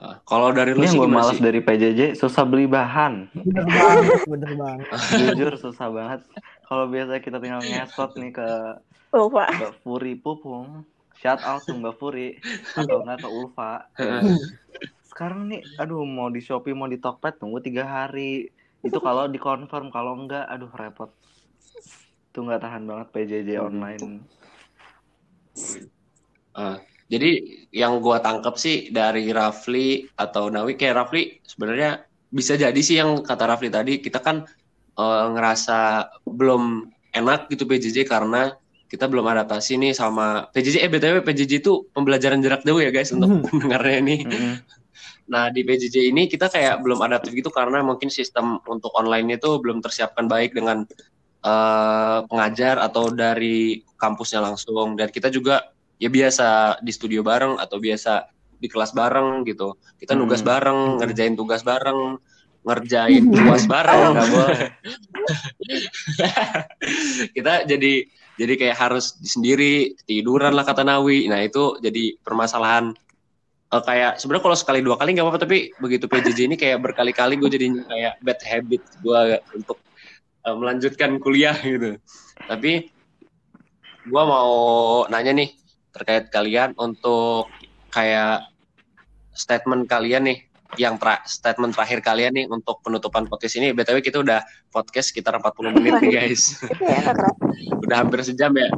[0.00, 1.44] Uh, kalau dari lu sih gue malas sih?
[1.44, 3.28] dari PJJ susah beli bahan.
[3.36, 4.86] Bener banget, bener banget.
[5.20, 6.20] Jujur susah banget.
[6.64, 8.48] Kalau biasa kita tinggal ngesot nih ke
[9.12, 9.52] Ulfa.
[9.52, 10.88] Mbak Furi Pupung
[11.20, 12.40] shout out to Mbak Furi
[12.72, 13.84] atau enggak ke Ulfa
[15.04, 18.48] sekarang nih aduh mau di Shopee mau di Tokped tunggu tiga hari
[18.80, 21.12] itu kalau dikonfirm kalau enggak aduh repot
[22.32, 24.24] tuh nggak tahan banget PJJ online
[26.56, 26.76] uh,
[27.10, 27.30] jadi
[27.74, 33.26] yang gua tangkep sih dari Rafli atau Nawi kayak Rafli sebenarnya bisa jadi sih yang
[33.26, 34.46] kata Rafli tadi kita kan
[34.94, 38.54] uh, ngerasa belum enak gitu PJJ karena
[38.90, 40.82] kita belum adaptasi nih sama PJJ.
[40.82, 43.46] Eh btw PJJ itu pembelajaran jarak jauh ya guys untuk mm.
[43.48, 44.16] pendengarnya ini.
[44.30, 44.56] Mm.
[45.30, 49.62] Nah di PJJ ini kita kayak belum adaptif gitu karena mungkin sistem untuk online itu
[49.62, 50.82] belum tersiapkan baik dengan
[51.46, 54.98] uh, pengajar atau dari kampusnya langsung.
[54.98, 55.70] Dan kita juga
[56.00, 59.76] ya biasa di studio bareng atau biasa di kelas bareng gitu.
[60.00, 62.16] Kita nugas bareng, ngerjain tugas bareng,
[62.64, 64.16] ngerjain tugas bareng.
[67.36, 67.92] kita jadi
[68.40, 71.28] jadi kayak harus sendiri tiduran lah kata Nawi.
[71.28, 72.96] Nah itu jadi permasalahan.
[73.70, 77.38] Uh, kayak sebenarnya kalau sekali dua kali nggak apa-apa tapi begitu PJJ ini kayak berkali-kali
[77.38, 79.20] gue jadi kayak bad habit gue
[79.54, 79.78] untuk
[80.42, 81.94] uh, melanjutkan kuliah gitu.
[82.50, 82.90] Tapi
[84.10, 84.50] gue mau
[85.06, 85.59] nanya nih
[85.90, 87.50] terkait kalian untuk
[87.90, 88.46] kayak
[89.34, 90.38] statement kalian nih
[90.78, 93.74] yang tra statement terakhir kalian nih untuk penutupan podcast ini.
[93.74, 96.42] BTW kita udah podcast sekitar 40 menit nih guys.
[96.80, 98.70] Iya, udah hampir sejam ya.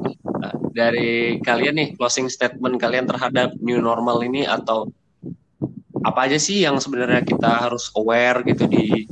[0.73, 4.89] Dari kalian nih closing statement kalian terhadap new normal ini atau
[6.03, 9.07] apa aja sih yang sebenarnya kita harus aware gitu di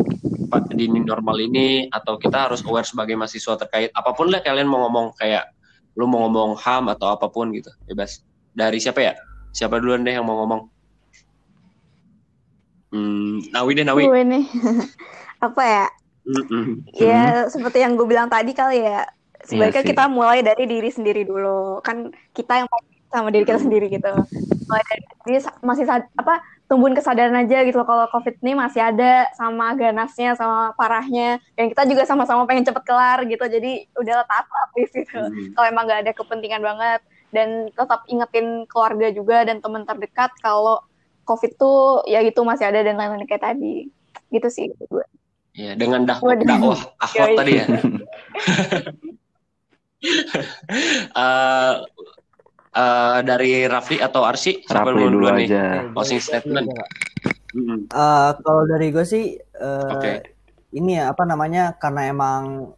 [0.75, 4.67] di new normal ini atau kita harus aware sebagai mahasiswa terkait apa pun lah kalian
[4.67, 5.55] mau ngomong kayak
[5.99, 8.23] lu mau ngomong ham atau apa pun gitu bebas
[8.55, 9.13] dari siapa ya
[9.51, 10.71] siapa duluan deh yang mau ngomong
[12.91, 14.03] Hmm, Nawi deh Nawi.
[14.11, 14.45] Gue nih.
[15.47, 15.87] Apa ya?
[16.27, 16.85] Mm-mm.
[16.93, 19.07] Ya seperti yang gue bilang tadi kali ya.
[19.41, 21.81] Sebaiknya iya kita mulai dari diri sendiri dulu.
[21.81, 22.69] Kan kita yang
[23.09, 24.11] sama diri kita sendiri gitu.
[24.69, 29.75] Mulai dari diri masih apa tumbuhin kesadaran aja gitu kalau covid ini masih ada sama
[29.75, 34.89] ganasnya sama parahnya dan kita juga sama-sama pengen cepet kelar gitu jadi udah taat aktif
[34.95, 35.59] gitu hmm.
[35.59, 37.03] kalau emang gak ada kepentingan banget
[37.35, 40.79] dan tetap ingetin keluarga juga dan teman terdekat kalau
[41.31, 43.87] COVID tuh ya gitu masih ada dan lain-lain kayak tadi.
[44.35, 45.07] Gitu sih gue.
[45.55, 47.67] Iya, dengan dah dakwah akhwat tadi ya.
[51.15, 51.75] uh,
[52.75, 55.35] uh, dari Raffi atau Arsi siapa dulu aja.
[55.37, 55.49] nih
[55.95, 56.71] closing statement.
[57.91, 60.23] Uh, kalau dari gue sih uh, okay.
[60.71, 62.71] ini ya apa namanya karena emang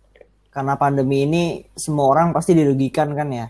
[0.53, 1.45] karena pandemi ini
[1.77, 3.49] semua orang pasti dirugikan kan ya.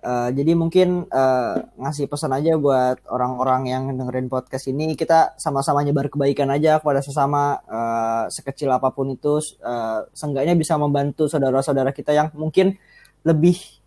[0.00, 5.84] Uh, jadi mungkin uh, ngasih pesan aja buat orang-orang yang dengerin podcast ini kita sama-sama
[5.84, 11.92] nyebar kebaikan aja kepada sesama uh, sekecil apa pun itu uh, seenggaknya bisa membantu saudara-saudara
[11.92, 12.80] kita yang mungkin
[13.28, 13.79] lebih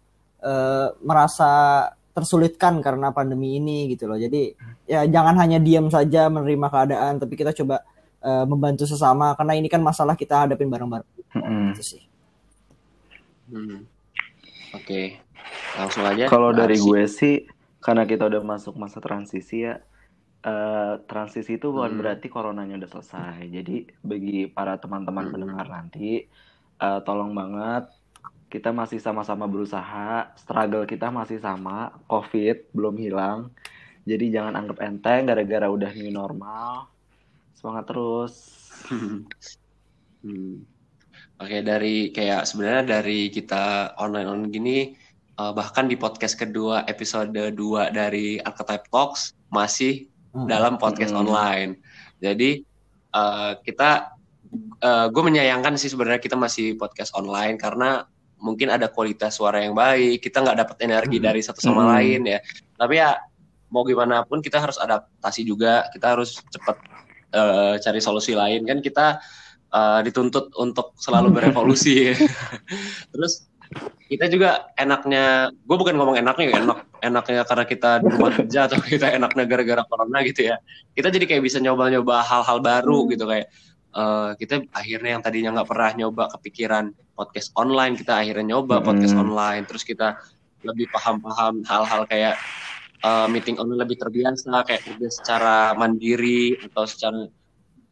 [0.43, 4.19] uh, merasa tersulitkan karena pandemi ini gitu loh.
[4.19, 4.53] Jadi
[4.85, 7.81] ya jangan hanya diam saja menerima keadaan tapi kita coba
[8.21, 11.09] uh, membantu sesama karena ini kan masalah kita hadapin bareng-bareng.
[11.33, 11.67] Mm -hmm.
[11.73, 12.03] Itu sih.
[13.49, 13.85] Hmm.
[14.73, 14.85] Oke.
[14.85, 15.05] Okay.
[15.77, 16.29] Langsung aja.
[16.29, 17.45] Kalau dari gue sih,
[17.81, 19.81] karena kita udah masuk masa transisi ya,
[20.45, 21.99] uh, transisi itu bukan hmm.
[21.99, 23.49] berarti coronanya udah selesai.
[23.49, 25.33] Jadi bagi para teman-teman hmm.
[25.33, 26.25] pendengar nanti,
[26.79, 27.89] uh, tolong banget
[28.53, 33.49] kita masih sama-sama berusaha, struggle kita masih sama, COVID belum hilang.
[34.05, 36.85] Jadi jangan anggap enteng gara-gara udah new normal.
[37.57, 38.33] Semangat terus.
[40.21, 40.61] hmm.
[41.41, 44.77] Oke, dari kayak sebenarnya dari kita online-online gini
[45.41, 47.57] uh, bahkan di podcast kedua episode 2
[47.89, 50.05] dari Archetype Talks masih
[50.37, 50.45] hmm.
[50.45, 51.21] dalam podcast hmm.
[51.25, 51.71] online.
[52.21, 52.61] Jadi
[53.17, 54.13] uh, kita
[54.85, 58.05] uh, gue menyayangkan sih sebenarnya kita masih podcast online karena
[58.43, 61.25] mungkin ada kualitas suara yang baik, kita nggak dapat energi hmm.
[61.31, 61.91] dari satu sama hmm.
[61.95, 62.39] lain ya.
[62.75, 63.15] Tapi ya
[63.71, 66.77] mau gimana pun kita harus adaptasi juga, kita harus cepat
[67.31, 69.23] uh, cari solusi lain kan kita
[69.71, 72.11] uh, dituntut untuk selalu berevolusi.
[72.11, 72.15] Ya.
[73.15, 73.47] Terus
[74.05, 78.59] kita juga enaknya, gue bukan ngomong enaknya ya, enak enaknya karena kita di rumah kerja
[78.69, 80.59] atau kita enaknya gara-gara corona gitu ya.
[80.93, 83.09] Kita jadi kayak bisa nyoba-nyoba hal-hal baru hmm.
[83.15, 83.47] gitu kayak
[83.97, 88.85] uh, kita akhirnya yang tadinya nggak pernah nyoba kepikiran podcast online kita akhirnya nyoba hmm.
[88.85, 90.17] podcast online terus kita
[90.63, 92.35] lebih paham-paham hal-hal kayak
[93.03, 97.27] uh, meeting online lebih terbiasa kayak kerja secara mandiri atau secara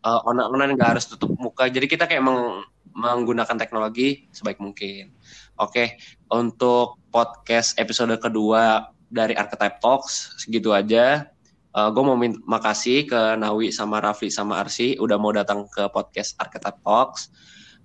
[0.04, 5.16] uh, online nggak harus tutup muka jadi kita kayak meng menggunakan teknologi sebaik mungkin
[5.56, 5.88] oke okay.
[6.28, 11.32] untuk podcast episode kedua dari Archetype Talks segitu aja
[11.76, 15.88] uh, gue mau minta makasih ke Nawi sama Rafli sama Arsi udah mau datang ke
[15.92, 17.32] podcast Archetype Talks.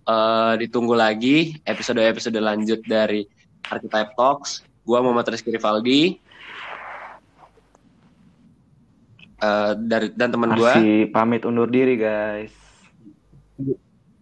[0.07, 3.27] Uh, ditunggu lagi episode-episode lanjut dari
[3.67, 4.63] Archetype Talks.
[4.87, 6.23] Gue Muhammad Rizky Rivaldi.
[9.43, 11.11] Uh, dari dan teman gue.
[11.11, 12.55] pamit undur diri guys.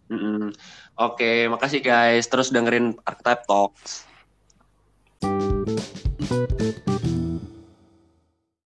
[0.09, 0.43] Mm -mm.
[0.97, 2.33] Oke, okay, makasih guys.
[2.33, 4.09] Terus dengerin Archetype Talks.